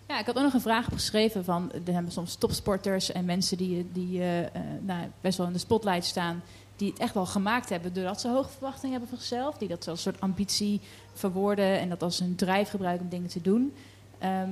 Ja, 0.08 0.20
ik 0.20 0.26
had 0.26 0.36
ook 0.38 0.43
nog 0.43 0.54
een 0.54 0.62
vraag 0.62 0.88
opgeschreven 0.88 1.43
van, 1.43 1.72
er 1.86 1.93
hebben 1.93 2.12
soms 2.12 2.36
topsporters 2.36 3.12
en 3.12 3.26
mensen 3.26 3.58
die, 3.58 3.89
die 3.91 4.20
eh, 4.20 4.43
eh, 4.43 4.50
nou, 4.82 5.08
best 5.22 5.38
wel 5.38 5.48
in 5.48 5.54
de 5.54 5.60
spotlight 5.60 6.06
staan, 6.06 6.43
die 6.76 6.89
het 6.89 7.00
echt 7.00 7.13
wel 7.13 7.26
gemaakt 7.26 7.70
hebben 7.70 7.93
doordat 7.93 8.22
ze 8.22 8.30
hoge 8.30 8.50
verwachtingen 8.50 8.91
hebben 8.91 9.10
van 9.10 9.17
zichzelf, 9.17 9.58
die 9.58 9.67
dat 9.67 9.78
als 9.78 10.06
een 10.06 10.12
soort 10.12 10.22
ambitie 10.22 10.82
verwoorden 11.13 11.80
en 11.80 11.89
dat 11.89 12.04
als 12.04 12.20
een 12.20 12.36
drijf 12.36 12.70
gebruiken 12.70 13.04
om 13.04 13.10
dingen 13.10 13.30
te 13.30 13.41
doen. 13.41 13.74
Ehm, 14.17 14.50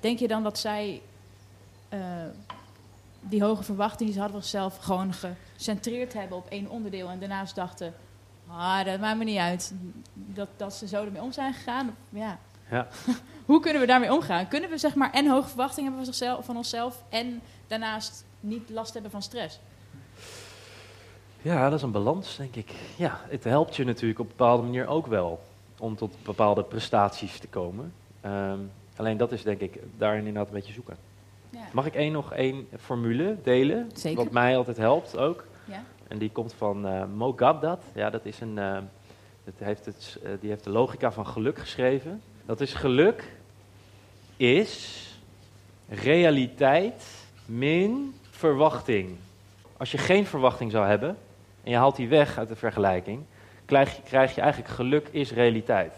denk 0.00 0.18
je 0.18 0.28
dan 0.28 0.42
dat 0.42 0.58
zij 0.58 1.00
eh, 1.88 1.98
die 3.20 3.42
hoge 3.42 3.62
verwachtingen 3.62 4.04
die 4.04 4.12
ze 4.12 4.20
hadden 4.20 4.40
van 4.40 4.50
zichzelf 4.50 4.76
gewoon 4.76 5.12
gecentreerd 5.56 6.12
hebben 6.12 6.36
op 6.36 6.48
één 6.48 6.70
onderdeel 6.70 7.08
en 7.08 7.18
daarnaast 7.18 7.54
dachten, 7.54 7.94
ah, 8.46 8.84
dat 8.84 9.00
maakt 9.00 9.18
me 9.18 9.24
niet 9.24 9.38
uit, 9.38 9.74
dat, 10.12 10.48
dat 10.56 10.74
ze 10.74 10.88
zo 10.88 11.04
ermee 11.04 11.22
om 11.22 11.32
zijn 11.32 11.54
gegaan? 11.54 11.96
Ja. 12.08 12.38
Ja. 12.70 12.88
Hoe 13.46 13.60
kunnen 13.60 13.80
we 13.80 13.86
daarmee 13.86 14.12
omgaan? 14.12 14.48
Kunnen 14.48 14.70
we 14.70 14.78
zeg 14.78 14.94
maar 14.94 15.12
en 15.12 15.28
hoge 15.28 15.48
verwachtingen 15.48 15.84
hebben 15.90 16.04
van, 16.04 16.14
zichzelf, 16.14 16.44
van 16.44 16.56
onszelf 16.56 17.02
en 17.08 17.40
daarnaast 17.66 18.24
niet 18.40 18.70
last 18.70 18.92
hebben 18.92 19.10
van 19.10 19.22
stress? 19.22 19.60
Ja, 21.42 21.68
dat 21.68 21.78
is 21.78 21.82
een 21.82 21.90
balans, 21.90 22.36
denk 22.36 22.54
ik. 22.54 22.72
Ja, 22.96 23.20
het 23.28 23.44
helpt 23.44 23.76
je 23.76 23.84
natuurlijk 23.84 24.18
op 24.18 24.26
een 24.26 24.36
bepaalde 24.36 24.62
manier 24.62 24.86
ook 24.86 25.06
wel 25.06 25.40
om 25.78 25.96
tot 25.96 26.14
bepaalde 26.22 26.62
prestaties 26.62 27.38
te 27.38 27.46
komen. 27.46 27.92
Ehm, 28.20 28.58
alleen 28.96 29.16
dat 29.16 29.32
is 29.32 29.42
denk 29.42 29.60
ik 29.60 29.78
daarin 29.96 30.18
inderdaad 30.18 30.46
een 30.46 30.54
beetje 30.54 30.72
zoeken. 30.72 30.96
Mag 31.72 31.86
ik 31.86 31.94
één 31.94 32.12
nog 32.12 32.32
één 32.32 32.68
formule 32.78 33.36
delen? 33.42 33.90
Zeker. 33.94 34.24
Wat 34.24 34.32
mij 34.32 34.56
altijd 34.56 34.76
helpt 34.76 35.16
ook. 35.16 35.44
Ja? 35.64 35.84
En 36.08 36.18
die 36.18 36.30
komt 36.30 36.54
van 36.54 36.86
eh 36.86 37.04
Mo 37.14 37.32
Gabdat. 37.36 37.82
Ja, 37.94 38.10
dat 38.10 38.24
is 38.24 38.40
een, 38.40 38.58
eh, 38.58 38.78
dat 39.44 39.54
heeft 39.58 39.84
het, 39.84 40.18
eh, 40.22 40.30
die 40.40 40.50
heeft 40.50 40.64
de 40.64 40.70
logica 40.70 41.12
van 41.12 41.26
geluk 41.26 41.58
geschreven. 41.58 42.22
Dat 42.46 42.60
is 42.60 42.74
geluk 42.74 43.36
is 44.36 45.04
realiteit 45.88 47.04
min 47.44 48.14
verwachting. 48.30 49.16
Als 49.76 49.90
je 49.90 49.98
geen 49.98 50.26
verwachting 50.26 50.70
zou 50.70 50.86
hebben 50.86 51.16
en 51.62 51.70
je 51.70 51.76
haalt 51.76 51.96
die 51.96 52.08
weg 52.08 52.38
uit 52.38 52.48
de 52.48 52.56
vergelijking, 52.56 53.22
krijg 53.64 53.96
je, 53.96 54.02
krijg 54.02 54.34
je 54.34 54.40
eigenlijk 54.40 54.72
geluk 54.72 55.08
is 55.10 55.32
realiteit. 55.32 55.94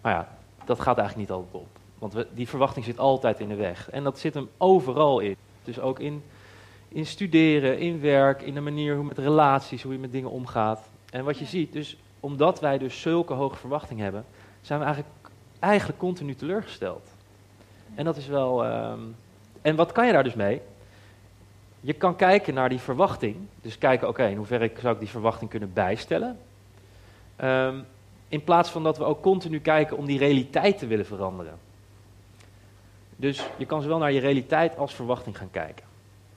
Maar 0.00 0.12
ja, 0.12 0.28
dat 0.64 0.80
gaat 0.80 0.98
eigenlijk 0.98 1.28
niet 1.28 1.36
altijd 1.36 1.54
op. 1.54 1.77
Want 1.98 2.12
we, 2.12 2.26
die 2.34 2.48
verwachting 2.48 2.84
zit 2.84 2.98
altijd 2.98 3.40
in 3.40 3.48
de 3.48 3.54
weg. 3.54 3.90
En 3.90 4.04
dat 4.04 4.18
zit 4.18 4.34
hem 4.34 4.48
overal 4.56 5.20
in. 5.20 5.36
Dus 5.64 5.80
ook 5.80 5.98
in, 5.98 6.22
in 6.88 7.06
studeren, 7.06 7.78
in 7.78 8.00
werk, 8.00 8.42
in 8.42 8.54
de 8.54 8.60
manier 8.60 8.94
hoe 8.94 9.04
met 9.04 9.18
relaties, 9.18 9.82
hoe 9.82 9.92
je 9.92 9.98
met 9.98 10.12
dingen 10.12 10.30
omgaat. 10.30 10.88
En 11.10 11.24
wat 11.24 11.38
je 11.38 11.44
ziet, 11.44 11.72
dus 11.72 11.96
omdat 12.20 12.60
wij 12.60 12.78
dus 12.78 13.00
zulke 13.00 13.32
hoge 13.32 13.56
verwachtingen 13.56 14.04
hebben, 14.04 14.24
zijn 14.60 14.78
we 14.78 14.84
eigenlijk, 14.84 15.14
eigenlijk 15.58 15.98
continu 15.98 16.34
teleurgesteld. 16.34 17.08
En 17.94 18.04
dat 18.04 18.16
is 18.16 18.26
wel. 18.26 18.64
ehm, 18.64 19.00
en 19.62 19.76
wat 19.76 19.92
kan 19.92 20.06
je 20.06 20.12
daar 20.12 20.24
dus 20.24 20.34
mee? 20.34 20.60
Je 21.80 21.92
kan 21.92 22.16
kijken 22.16 22.54
naar 22.54 22.68
die 22.68 22.78
verwachting. 22.78 23.36
Dus 23.62 23.78
kijken, 23.78 24.08
oké, 24.08 24.26
in 24.26 24.36
hoeverre 24.36 24.70
zou 24.80 24.94
ik 24.94 25.00
die 25.00 25.08
verwachting 25.08 25.50
kunnen 25.50 25.72
bijstellen? 25.72 26.38
Ehm, 27.36 27.78
in 28.28 28.44
plaats 28.44 28.70
van 28.70 28.82
dat 28.82 28.98
we 28.98 29.04
ook 29.04 29.22
continu 29.22 29.60
kijken 29.60 29.96
om 29.96 30.06
die 30.06 30.18
realiteit 30.18 30.78
te 30.78 30.86
willen 30.86 31.06
veranderen. 31.06 31.58
Dus 33.20 33.42
je 33.56 33.66
kan 33.66 33.82
zowel 33.82 33.98
naar 33.98 34.12
je 34.12 34.20
realiteit 34.20 34.76
als 34.76 34.94
verwachting 34.94 35.38
gaan 35.38 35.50
kijken. 35.50 35.84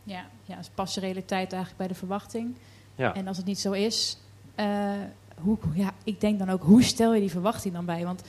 Ja, 0.04 0.26
ja 0.46 0.56
dus 0.56 0.70
past 0.70 0.96
je 0.96 1.02
realiteit 1.02 1.48
eigenlijk 1.54 1.78
bij 1.78 1.88
de 1.88 1.94
verwachting? 1.96 2.56
Ja. 2.96 3.13
En 3.15 3.28
als 3.28 3.38
het 3.38 3.46
niet 3.46 3.60
zo 3.60 3.72
is, 3.72 4.17
eh, 4.56 4.65
hoe, 5.41 5.58
ja, 5.74 5.91
ik 6.04 6.22
denk 6.22 6.39
dan 6.39 6.50
ook, 6.50 6.63
hoe 6.63 6.84
stel 6.84 7.13
je 7.13 7.20
die 7.20 7.32
verwachting 7.32 7.74
dan 7.74 7.86
bij? 7.86 8.06
Want 8.06 8.24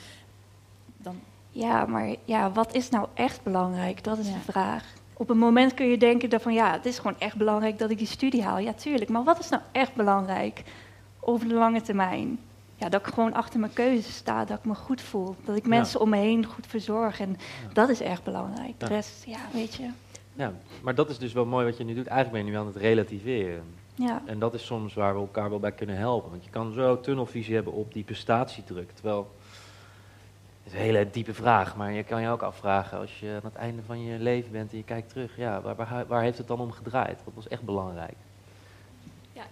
dan, 0.96 1.20
Ja, 1.50 1.86
maar 1.86 2.14
ja, 2.24 2.52
wat 2.52 2.74
is 2.74 2.88
nou 2.88 3.06
echt 3.14 3.42
belangrijk? 3.42 4.04
Dat 4.04 4.18
is 4.18 4.26
Ja. 4.28 4.32
de 4.32 4.52
vraag. 4.52 4.84
Op 5.12 5.30
een 5.30 5.38
moment 5.38 5.74
kun 5.74 5.86
je 5.86 5.98
denken 5.98 6.30
dat 6.30 6.42
van 6.42 6.52
ja, 6.54 6.72
het 6.72 6.86
is 6.86 6.96
gewoon 6.98 7.18
echt 7.18 7.36
belangrijk 7.36 7.78
dat 7.78 7.90
ik 7.90 7.98
die 7.98 8.06
studie 8.06 8.42
haal. 8.42 8.58
Ja, 8.58 8.72
tuurlijk. 8.72 9.10
Maar 9.10 9.24
wat 9.24 9.38
is 9.38 9.48
nou 9.48 9.62
echt 9.72 9.94
belangrijk 9.94 10.62
over 11.20 11.48
de 11.48 11.54
lange 11.54 11.80
termijn? 11.82 12.38
Ja, 12.82 12.88
dat 12.88 13.06
ik 13.06 13.14
gewoon 13.14 13.32
achter 13.32 13.60
mijn 13.60 13.72
keuze 13.72 14.12
sta, 14.12 14.44
dat 14.44 14.58
ik 14.58 14.64
me 14.64 14.74
goed 14.74 15.00
voel. 15.00 15.36
Dat 15.44 15.56
ik 15.56 15.62
Ja. 15.62 15.68
mensen 15.68 16.00
om 16.00 16.08
me 16.08 16.16
heen 16.16 16.44
goed 16.46 16.66
verzorg. 16.66 17.20
En 17.20 17.36
dat 17.72 17.88
is 17.88 18.00
echt 18.00 18.22
belangrijk. 18.24 18.80
De 18.80 18.86
rest, 18.86 19.24
ja, 19.26 19.38
weet 19.52 19.74
je. 19.74 19.88
Ja, 20.34 20.52
maar 20.82 20.94
dat 20.94 21.10
is 21.10 21.18
dus 21.18 21.32
wel 21.32 21.44
mooi 21.44 21.66
wat 21.66 21.76
je 21.76 21.84
nu 21.84 21.94
doet. 21.94 22.06
Eigenlijk 22.06 22.44
ben 22.44 22.52
je 22.52 22.58
nu 22.58 22.64
aan 22.64 22.72
het 22.72 22.82
relativeren. 22.82 23.64
Ja, 23.94 24.22
En 24.26 24.38
dat 24.38 24.54
is 24.54 24.66
soms 24.66 24.94
waar 24.94 25.14
we 25.14 25.20
elkaar 25.20 25.50
wel 25.50 25.58
bij 25.60 25.72
kunnen 25.72 25.96
helpen. 25.96 26.30
Want 26.30 26.44
je 26.44 26.50
kan 26.50 26.72
zo 26.72 27.00
tunnelvisie 27.00 27.54
hebben 27.54 27.72
op 27.72 27.92
die 27.92 28.04
prestatiedruk. 28.04 28.90
Terwijl, 28.92 29.30
het 30.62 30.72
is 30.72 30.78
een 30.78 30.84
hele 30.84 31.10
diepe 31.10 31.34
vraag, 31.34 31.76
maar 31.76 31.92
je 31.92 32.02
kan 32.02 32.22
je 32.22 32.28
ook 32.28 32.42
afvragen 32.42 32.98
als 32.98 33.20
je 33.20 33.28
aan 33.28 33.50
het 33.50 33.54
einde 33.54 33.82
van 33.86 34.02
je 34.04 34.18
leven 34.18 34.52
bent 34.52 34.70
en 34.70 34.76
je 34.76 34.84
kijkt 34.84 35.08
terug. 35.08 35.36
Ja, 35.36 35.60
waar, 35.60 35.74
waar, 35.76 36.06
waar 36.06 36.22
heeft 36.22 36.38
het 36.38 36.46
dan 36.48 36.60
om 36.60 36.72
gedraaid? 36.72 37.20
Wat 37.24 37.34
was 37.34 37.48
echt 37.48 37.62
belangrijk? 37.62 38.16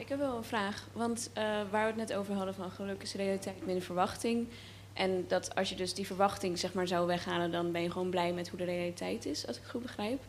Ik 0.01 0.09
heb 0.09 0.19
wel 0.19 0.37
een 0.37 0.45
vraag. 0.45 0.87
Want 0.93 1.31
eh, 1.33 1.45
waar 1.45 1.83
we 1.83 2.01
het 2.01 2.09
net 2.09 2.13
over 2.13 2.35
hadden 2.35 2.55
van 2.55 2.71
geluk 2.71 3.03
is 3.03 3.15
realiteit 3.15 3.67
minder 3.67 3.85
verwachting. 3.85 4.47
En 4.93 5.25
dat 5.29 5.55
als 5.55 5.69
je 5.69 5.75
dus 5.75 5.95
die 5.95 6.07
verwachting 6.07 6.59
zeg 6.59 6.73
maar 6.73 6.87
zou 6.87 7.07
weghalen, 7.07 7.51
dan 7.51 7.73
ben 7.73 7.83
je 7.83 7.91
gewoon 7.91 8.11
blij 8.11 8.33
met 8.33 8.49
hoe 8.49 8.59
de 8.59 8.65
realiteit 8.65 9.27
is, 9.27 9.47
als 9.47 9.57
ik 9.57 9.63
het 9.63 9.71
goed 9.71 9.83
begrijp. 9.83 10.23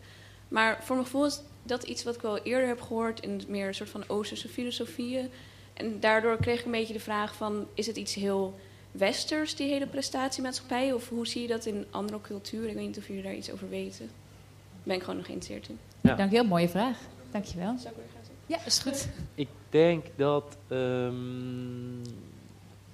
Maar 0.47 0.83
voor 0.83 0.95
mijn 0.95 1.07
gevoel 1.07 1.25
is 1.25 1.41
dat 1.63 1.83
iets 1.83 2.03
wat 2.03 2.15
ik 2.15 2.21
wel 2.21 2.37
eerder 2.37 2.67
heb 2.67 2.81
gehoord 2.81 3.19
in 3.19 3.41
meer 3.47 3.67
een 3.67 3.75
soort 3.75 3.89
van 3.89 4.03
Oosterse 4.07 4.47
filosofieën. 4.47 5.29
En 5.73 5.99
daardoor 5.99 6.37
kreeg 6.37 6.59
ik 6.59 6.65
een 6.65 6.71
beetje 6.71 6.93
de 6.93 6.99
vraag 6.99 7.35
van, 7.35 7.67
is 7.73 7.87
het 7.87 7.95
iets 7.95 8.13
heel 8.13 8.59
westers, 8.91 9.55
die 9.55 9.69
hele 9.69 9.87
prestatiemaatschappij? 9.87 10.93
Of 10.93 11.09
hoe 11.09 11.27
zie 11.27 11.41
je 11.41 11.47
dat 11.47 11.65
in 11.65 11.85
andere 11.89 12.21
culturen? 12.21 12.69
Ik 12.69 12.75
weet 12.75 12.87
niet 12.87 12.97
of 12.97 13.07
jullie 13.07 13.23
daar 13.23 13.35
iets 13.35 13.51
over 13.51 13.69
weten. 13.69 14.05
Daar 14.05 14.83
ben 14.83 14.95
ik 14.95 15.01
gewoon 15.01 15.17
nog 15.17 15.25
geïnteresseerd 15.25 15.69
in. 15.69 15.79
Ja. 16.01 16.15
dank 16.15 16.31
je 16.31 16.35
wel, 16.35 16.45
mooie 16.45 16.69
vraag. 16.69 16.97
Dank 17.31 17.45
Ja, 18.51 18.57
is 18.65 18.79
goed. 18.79 19.09
Ik 19.35 19.49
denk 19.69 20.05
dat. 20.15 20.57
ehm, 20.67 22.01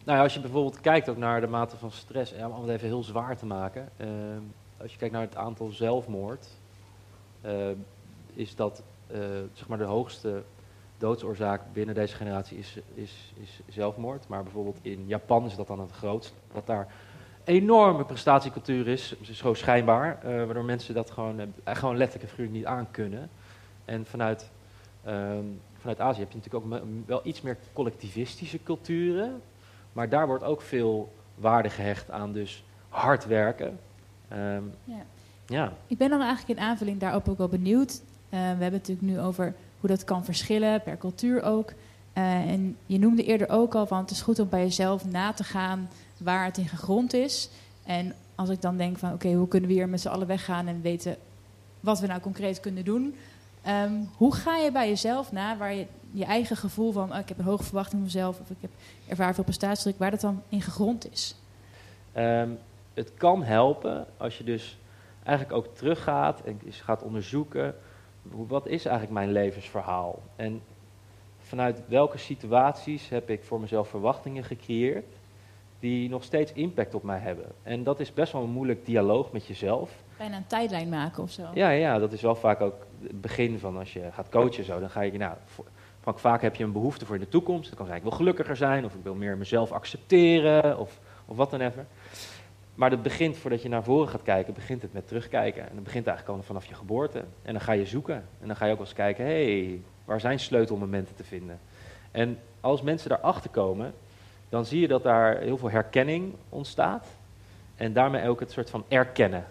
nou 0.04 0.18
ja, 0.18 0.22
als 0.22 0.34
je 0.34 0.40
bijvoorbeeld 0.40 0.82
kijkt 0.82 1.10
ook 1.10 1.18
naar 1.18 1.42
de 1.42 1.48
mate 1.48 1.78
van 1.78 1.92
stress, 1.92 2.32
ja, 2.32 2.50
om 2.50 2.62
het 2.62 2.70
even 2.70 2.88
heel 2.88 3.04
zwaar 3.04 3.38
te 3.38 3.46
maken. 3.46 3.90
ehm, 3.98 4.42
als 4.78 4.92
je 4.92 4.98
kijkt 4.98 5.14
naar 5.14 5.24
het 5.24 5.36
aantal 5.36 5.70
zelfmoord, 5.70 6.48
eh, 7.42 7.70
is 8.34 8.56
dat 8.56 8.84
eh, 9.08 9.20
zeg 9.54 9.68
maar 9.68 9.78
de 9.78 9.84
hoogste 9.84 10.44
doodsoorzaak 10.98 11.62
binnen 11.74 11.96
deze 11.96 12.16
generatie 12.16 12.58
is, 12.58 12.78
is, 12.94 13.34
is 13.42 13.60
zelfmoord. 13.70 14.28
Maar 14.28 14.44
bijvoorbeeld 14.44 14.80
in 14.82 15.08
Japan 15.08 15.46
is 15.46 15.56
dat 15.56 15.68
dan 15.68 15.80
het 15.80 15.92
grootst. 15.92 16.34
Dat 16.54 16.66
daar 16.66 16.88
enorme 17.44 18.06
prestatiecultuur 18.06 18.88
is, 18.88 19.16
zo 19.22 19.54
schijnbaar, 19.54 20.20
eh, 20.24 20.46
waardoor 20.46 20.66
mensen 20.66 20.94
dat 20.94 21.12
gewoon, 21.12 21.54
gewoon 21.64 21.98
letterlijk 21.98 22.24
en 22.24 22.30
figuurlijk 22.30 22.58
niet 22.58 22.66
aankunnen. 22.66 23.30
En 23.86 24.06
vanuit 24.06 24.50
Ehm, 25.08 25.44
vanuit 25.80 26.00
Azië 26.00 26.20
heb 26.20 26.32
je 26.32 26.38
natuurlijk 26.38 26.66
ook 26.66 26.82
wel 27.06 27.22
iets 27.24 27.42
meer 27.42 27.58
collectivistische 27.74 28.64
culturen. 28.64 29.42
Maar 29.94 30.10
daar 30.10 30.28
wordt 30.28 30.44
ook 30.44 30.62
veel 30.62 31.14
waarde 31.36 31.70
gehecht 31.70 32.12
aan 32.12 32.34
dus 32.34 32.64
hard 32.90 33.26
werken. 33.26 33.80
Ehm, 34.28 34.64
Ja. 34.84 35.06
ja, 35.46 35.74
Ik 35.88 35.98
ben 35.98 36.10
dan 36.10 36.22
eigenlijk 36.22 36.60
in 36.60 36.66
aanvulling 36.66 37.00
daarop 37.00 37.30
ook 37.30 37.38
wel 37.38 37.48
benieuwd. 37.48 37.92
Eh, 38.30 38.30
we 38.30 38.38
hebben 38.38 38.64
het 38.64 38.88
natuurlijk 38.88 39.08
nu 39.08 39.20
over 39.20 39.54
hoe 39.80 39.90
dat 39.90 40.04
kan 40.04 40.26
verschillen, 40.26 40.82
per 40.82 40.98
cultuur 40.98 41.44
ook. 41.44 41.74
Eh, 42.14 42.24
en 42.24 42.78
je 42.86 43.00
noemde 43.00 43.24
eerder 43.24 43.50
ook 43.50 43.76
al 43.76 43.88
van 43.88 43.98
het 43.98 44.12
is 44.12 44.22
goed 44.22 44.40
om 44.40 44.50
bij 44.50 44.64
jezelf 44.64 45.06
na 45.06 45.34
te 45.34 45.44
gaan 45.44 45.90
waar 46.18 46.46
het 46.46 46.58
in 46.58 46.68
gegrond 46.68 47.14
is. 47.14 47.50
En 47.84 48.14
als 48.36 48.50
ik 48.50 48.62
dan 48.62 48.78
denk 48.78 48.98
van 48.98 49.14
oké, 49.14 49.34
hoe 49.34 49.48
kunnen 49.48 49.70
we 49.70 49.76
hier 49.76 49.90
met 49.90 50.02
z'n 50.02 50.08
allen 50.08 50.28
weggaan 50.28 50.68
en 50.68 50.82
weten 50.82 51.18
wat 51.80 52.00
we 52.00 52.08
nou 52.08 52.22
concreet 52.22 52.60
kunnen 52.60 52.86
doen. 52.86 53.16
Ehm, 53.68 53.92
hoe 54.18 54.36
ga 54.36 54.58
je 54.58 54.72
bij 54.72 54.88
jezelf 54.88 55.32
na 55.32 55.58
waar 55.58 55.74
je 55.74 55.86
je 56.12 56.26
eigen 56.26 56.58
gevoel 56.58 56.92
van 56.92 57.12
oh, 57.12 57.20
ik 57.20 57.30
heb 57.30 57.38
een 57.38 57.46
hoge 57.46 57.64
verwachting 57.64 57.96
van 57.96 58.04
mezelf 58.04 58.40
of 58.40 58.50
ik 58.50 58.58
heb 58.60 58.70
ervaar 59.08 59.34
veel 59.34 59.44
prestatiedruk, 59.44 59.98
waar 59.98 60.12
dat 60.12 60.22
dan 60.22 60.42
in 60.50 60.62
gegrond 60.62 61.12
is? 61.12 61.36
Ehm, 62.12 62.50
het 62.94 63.14
kan 63.14 63.44
helpen 63.44 64.06
als 64.18 64.38
je 64.38 64.44
dus 64.44 64.78
eigenlijk 65.24 65.58
ook 65.58 65.76
teruggaat 65.76 66.42
en 66.42 66.62
gaat 66.70 67.04
onderzoeken. 67.04 67.76
Wat 68.22 68.68
is 68.68 68.86
eigenlijk 68.86 69.14
mijn 69.14 69.32
levensverhaal? 69.32 70.22
En 70.36 70.62
vanuit 71.40 71.82
welke 71.88 72.18
situaties 72.18 73.10
heb 73.10 73.30
ik 73.30 73.44
voor 73.44 73.60
mezelf 73.60 73.90
verwachtingen 73.90 74.44
gecreëerd 74.44 75.16
die 75.80 76.10
nog 76.10 76.24
steeds 76.24 76.54
impact 76.54 76.94
op 76.94 77.04
mij 77.04 77.20
hebben? 77.20 77.46
En 77.64 77.84
dat 77.84 78.00
is 78.00 78.14
best 78.14 78.34
wel 78.34 78.44
een 78.44 78.50
moeilijk 78.50 78.86
dialoog 78.86 79.32
met 79.32 79.46
jezelf. 79.46 79.92
Bijna 80.18 80.38
een 80.38 80.48
tijdlijn 80.48 80.90
maken 80.90 81.24
of 81.24 81.32
zo. 81.32 81.44
Ja, 81.54 81.70
ja, 81.70 82.00
dat 82.00 82.12
is 82.12 82.22
wel 82.22 82.36
vaak 82.36 82.62
ook 82.62 82.86
het 83.02 83.22
begin 83.22 83.60
van 83.60 83.78
als 83.78 83.94
je 83.94 84.12
gaat 84.12 84.30
coachen 84.30 84.64
zo. 84.64 84.80
Dan 84.80 84.90
ga 84.90 85.02
je, 85.02 85.18
nou, 85.18 85.36
vaak 86.02 86.42
heb 86.42 86.56
je 86.56 86.64
een 86.64 86.72
behoefte 86.72 87.06
voor 87.06 87.16
in 87.16 87.22
de 87.22 87.30
toekomst. 87.30 87.68
Dan 87.68 87.78
kan 87.78 87.86
zijn, 87.86 87.98
ik 87.98 88.04
wil 88.04 88.12
gelukkiger 88.12 88.56
zijn 88.56 88.86
of 88.86 88.94
ik 88.94 89.04
wil 89.04 89.16
meer 89.16 89.38
mezelf 89.38 89.72
accepteren 89.72 90.80
of, 90.80 91.00
of 91.26 91.38
wat 91.38 91.52
dan 91.52 91.62
even. 91.62 91.88
Maar 92.76 92.92
het 92.92 93.04
begint, 93.04 93.38
voordat 93.38 93.62
je 93.62 93.70
naar 93.70 93.84
voren 93.84 94.10
gaat 94.10 94.24
kijken, 94.24 94.54
begint 94.54 94.82
het 94.82 94.94
met 94.94 95.08
terugkijken. 95.08 95.62
En 95.70 95.76
dat 95.76 95.84
begint 95.84 96.08
eigenlijk 96.08 96.38
al 96.38 96.44
vanaf 96.44 96.66
je 96.66 96.74
geboorte. 96.74 97.24
En 97.42 97.54
dan 97.54 97.62
ga 97.62 97.72
je 97.72 97.86
zoeken. 97.86 98.16
En 98.42 98.48
dan 98.48 98.56
ga 98.56 98.66
je 98.66 98.72
ook 98.72 98.78
wel 98.78 98.88
eens 98.88 98.96
kijken, 98.96 99.26
hé, 99.26 99.62
hey, 99.62 99.82
waar 100.06 100.20
zijn 100.20 100.40
sleutelmomenten 100.40 101.16
te 101.16 101.24
vinden? 101.24 101.60
En 102.12 102.40
als 102.62 102.82
mensen 102.82 103.10
daarachter 103.10 103.50
komen, 103.50 103.94
dan 104.50 104.66
zie 104.66 104.80
je 104.80 104.88
dat 104.88 105.04
daar 105.04 105.38
heel 105.38 105.58
veel 105.58 105.70
herkenning 105.70 106.34
ontstaat. 106.50 107.08
En 107.76 107.94
daarmee 107.94 108.30
ook 108.30 108.40
het 108.40 108.52
soort 108.52 108.70
van 108.70 108.84
erkennen 108.88 109.46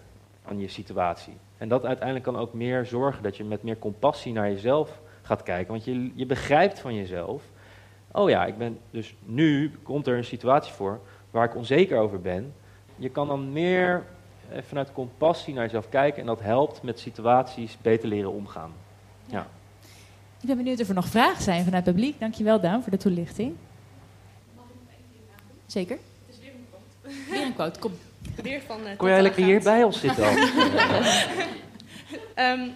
van 0.44 0.58
je 0.58 0.68
situatie. 0.68 1.36
En 1.58 1.68
dat 1.68 1.84
uiteindelijk 1.84 2.24
kan 2.24 2.36
ook 2.36 2.52
meer 2.52 2.86
zorgen 2.86 3.22
dat 3.22 3.36
je 3.36 3.44
met 3.44 3.62
meer 3.62 3.78
compassie 3.78 4.32
naar 4.32 4.50
jezelf 4.50 5.00
gaat 5.22 5.42
kijken. 5.42 5.72
Want 5.72 5.84
je, 5.84 6.10
je 6.14 6.26
begrijpt 6.26 6.78
van 6.78 6.94
jezelf, 6.94 7.42
oh 8.12 8.28
ja, 8.28 8.46
ik 8.46 8.58
ben 8.58 8.78
dus 8.90 9.14
nu 9.24 9.72
komt 9.82 10.06
er 10.06 10.16
een 10.16 10.24
situatie 10.24 10.72
voor 10.72 11.00
waar 11.30 11.44
ik 11.44 11.56
onzeker 11.56 11.98
over 11.98 12.20
ben. 12.20 12.54
Je 12.96 13.08
kan 13.08 13.26
dan 13.26 13.52
meer 13.52 14.04
eh, 14.48 14.62
vanuit 14.62 14.92
compassie 14.92 15.54
naar 15.54 15.64
jezelf 15.64 15.88
kijken 15.88 16.20
en 16.20 16.26
dat 16.26 16.40
helpt 16.40 16.82
met 16.82 16.98
situaties 16.98 17.78
beter 17.82 18.08
leren 18.08 18.32
omgaan. 18.32 18.72
Ja. 19.26 19.46
Ik 20.40 20.46
ben 20.48 20.56
benieuwd 20.56 20.80
of 20.80 20.88
er 20.88 20.94
nog 20.94 21.06
vragen 21.06 21.42
zijn 21.42 21.64
vanuit 21.64 21.86
het 21.86 21.94
publiek. 21.94 22.20
Dankjewel 22.20 22.60
Daan 22.60 22.82
voor 22.82 22.90
de 22.90 22.98
toelichting. 22.98 23.54
Zeker. 25.66 25.98
Weer 27.30 27.42
een 27.42 27.54
quote, 27.54 27.78
kom. 27.78 27.92
Weer 28.42 28.62
van, 28.66 28.86
eh, 28.86 28.96
Kon 28.96 29.08
jij 29.08 29.22
lekker 29.22 29.44
hier 29.44 29.62
bij 29.62 29.84
ons 29.84 30.00
zitten? 30.00 30.24
Al? 30.24 30.34
Ehm, 32.34 32.68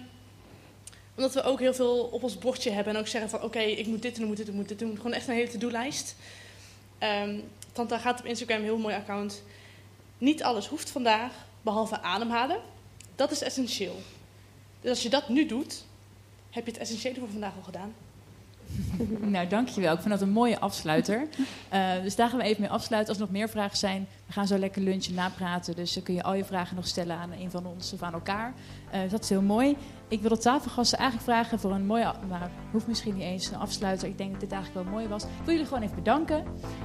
omdat 1.15 1.33
we 1.33 1.43
ook 1.43 1.59
heel 1.59 1.73
veel 1.73 1.97
op 2.03 2.23
ons 2.23 2.37
bordje 2.37 2.71
hebben 2.71 2.93
en 2.93 2.99
ook 2.99 3.07
zeggen 3.07 3.29
van 3.29 3.41
oké, 3.41 3.59
ik 3.59 3.87
moet 3.87 4.01
dit 4.01 4.15
doen, 4.15 4.23
ik 4.23 4.27
moet 4.27 4.37
dit 4.37 4.45
doen, 4.45 4.55
ik 4.55 4.61
moet 4.61 4.69
dit 4.69 4.79
doen. 4.79 4.95
Gewoon 4.95 5.13
echt 5.13 5.27
een 5.27 5.33
hele 5.33 5.49
to-do-lijst. 5.49 6.15
Ehm 6.97 7.39
Tanta 7.71 7.97
gaat 7.97 8.19
op 8.19 8.25
Instagram, 8.25 8.57
een 8.57 8.63
heel 8.63 8.77
mooi 8.77 8.95
account. 8.95 9.43
Niet 10.17 10.43
alles 10.43 10.67
hoeft 10.67 10.89
vandaag, 10.89 11.31
behalve 11.61 12.01
ademhalen. 12.01 12.61
Dat 13.15 13.31
is 13.31 13.41
essentieel. 13.41 14.01
Dus 14.81 14.89
als 14.89 15.03
je 15.03 15.09
dat 15.09 15.29
nu 15.29 15.45
doet, 15.45 15.85
heb 16.49 16.65
je 16.65 16.71
het 16.71 16.81
essentiële 16.81 17.19
voor 17.19 17.29
vandaag 17.29 17.55
al 17.55 17.63
gedaan. 17.63 17.93
Nou, 19.21 19.47
dankjewel. 19.47 19.93
Ik 19.93 19.99
vind 19.99 20.09
dat 20.09 20.21
een 20.21 20.29
mooie 20.29 20.59
afsluiter. 20.59 21.27
Eh, 21.69 21.89
dus 22.03 22.15
daar 22.15 22.29
gaan 22.29 22.39
we 22.39 22.43
even 22.45 22.61
mee 22.61 22.69
afsluiten. 22.69 23.09
Als 23.09 23.17
er 23.17 23.29
nog 23.29 23.37
meer 23.37 23.49
vragen 23.49 23.77
zijn, 23.77 24.07
we 24.25 24.33
gaan 24.33 24.47
zo 24.47 24.57
lekker 24.57 24.81
lunchen 24.81 25.13
napraten. 25.13 25.75
Dus 25.75 25.93
dan 25.93 26.03
kun 26.03 26.13
je 26.13 26.23
al 26.23 26.33
je 26.33 26.45
vragen 26.45 26.75
nog 26.75 26.87
stellen 26.87 27.15
aan 27.15 27.31
een 27.31 27.51
van 27.51 27.65
ons 27.65 27.93
of 27.93 28.01
aan 28.01 28.13
elkaar. 28.13 28.53
Eh, 28.91 28.99
dat 29.09 29.23
is 29.23 29.29
heel 29.29 29.41
mooi. 29.41 29.77
Ik 30.07 30.21
wil 30.21 30.29
de 30.29 30.37
tafelgasten 30.37 30.97
eigenlijk 30.97 31.29
vragen 31.29 31.59
voor 31.59 31.71
een 31.71 31.85
mooie, 31.85 32.13
maar 32.29 32.51
hoeft 32.71 32.87
misschien 32.87 33.13
niet 33.13 33.23
eens 33.23 33.51
een 33.51 33.59
afsluiter. 33.59 34.07
Ik 34.07 34.17
denk 34.17 34.31
dat 34.31 34.39
dit 34.39 34.51
eigenlijk 34.51 34.85
wel 34.85 34.93
mooi 34.93 35.07
was. 35.07 35.23
Ik 35.23 35.29
wil 35.43 35.53
jullie 35.53 35.67
gewoon 35.67 35.83
even 35.83 35.95
bedanken. 35.95 36.43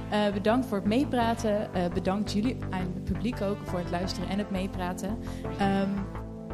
Eh, 0.09 0.33
bedankt 0.33 0.67
voor 0.67 0.77
het 0.77 0.85
meepraten. 0.85 1.69
Bedankt 1.93 2.31
jullie 2.31 2.57
aan 2.69 2.91
het 2.93 3.03
publiek 3.03 3.41
ook 3.41 3.57
voor 3.63 3.79
het 3.79 3.89
luisteren 3.89 4.29
en 4.29 4.37
het 4.37 4.51
meepraten. 4.51 5.17
Ehm, 5.59 5.89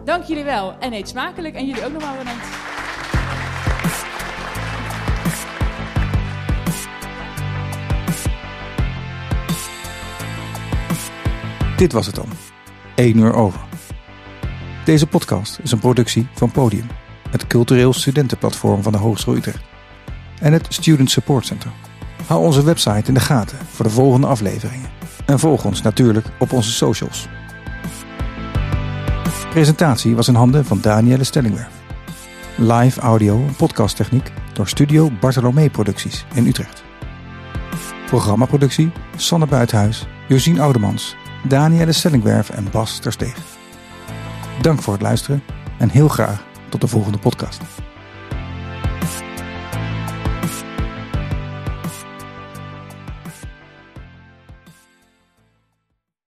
dank 0.06 0.24
jullie 0.24 0.44
wel 0.44 0.78
en 0.80 0.94
eet 0.94 1.10
smakelijk. 1.10 1.56
En 1.56 1.66
jullie 1.66 1.86
ook 1.86 1.92
nogmaals 1.92 2.18
bedankt. 2.18 2.73
Dit 11.78 11.92
was 11.92 12.06
het 12.06 12.16
dan. 12.16 12.28
1 12.96 13.18
uur 13.18 13.34
over. 13.34 13.60
Deze 14.86 15.08
podcast 15.08 15.60
is 15.64 15.72
een 15.72 15.80
productie 15.80 16.28
van 16.34 16.52
Podium, 16.52 16.88
het 17.30 17.48
cultureel 17.48 17.94
studentenplatform 17.94 18.84
van 18.84 18.92
de 18.92 18.98
Hogeschool 18.98 19.36
Utrecht 19.36 19.64
en 20.40 20.54
het 20.54 20.66
Student 20.70 21.12
Support 21.12 21.46
Center. 21.46 21.72
Hou 22.26 22.46
onze 22.46 22.64
website 22.64 23.08
in 23.08 23.14
de 23.14 23.20
gaten 23.20 23.58
voor 23.58 23.86
de 23.86 23.92
volgende 23.92 24.28
afleveringen. 24.28 24.90
En 25.26 25.40
volg 25.40 25.66
ons 25.66 25.82
natuurlijk 25.82 26.26
op 26.40 26.52
onze 26.52 26.72
socials. 26.72 27.28
Presentatie 29.50 30.16
was 30.16 30.28
in 30.28 30.36
handen 30.36 30.66
van 30.66 30.82
Danielle 30.82 31.24
Stellingwerf. 31.24 31.82
Live 32.56 33.00
audio 33.00 33.36
en 33.36 33.56
podcasttechniek 33.56 34.32
door 34.54 34.68
Studio 34.68 35.10
Bartolomee 35.20 35.70
Producties 35.70 36.26
in 36.34 36.48
Utrecht. 36.48 36.84
Programmaproductie 38.06 38.92
Sanne 39.16 39.46
Buithuis, 39.46 40.08
Josien 40.28 40.60
Oudemans, 40.60 41.16
Danielle 41.48 41.92
Stellingwerf 41.92 42.50
en 42.50 42.68
Bas 42.72 43.00
Tersteeg. 43.00 43.38
Dank 44.62 44.82
voor 44.82 44.94
het 44.94 45.02
luisteren 45.02 45.44
en 45.80 45.90
heel 45.90 46.08
graag 46.08 46.44
tot 46.70 46.82
de 46.82 46.88
volgende 46.88 47.18
podcast. 47.18 47.73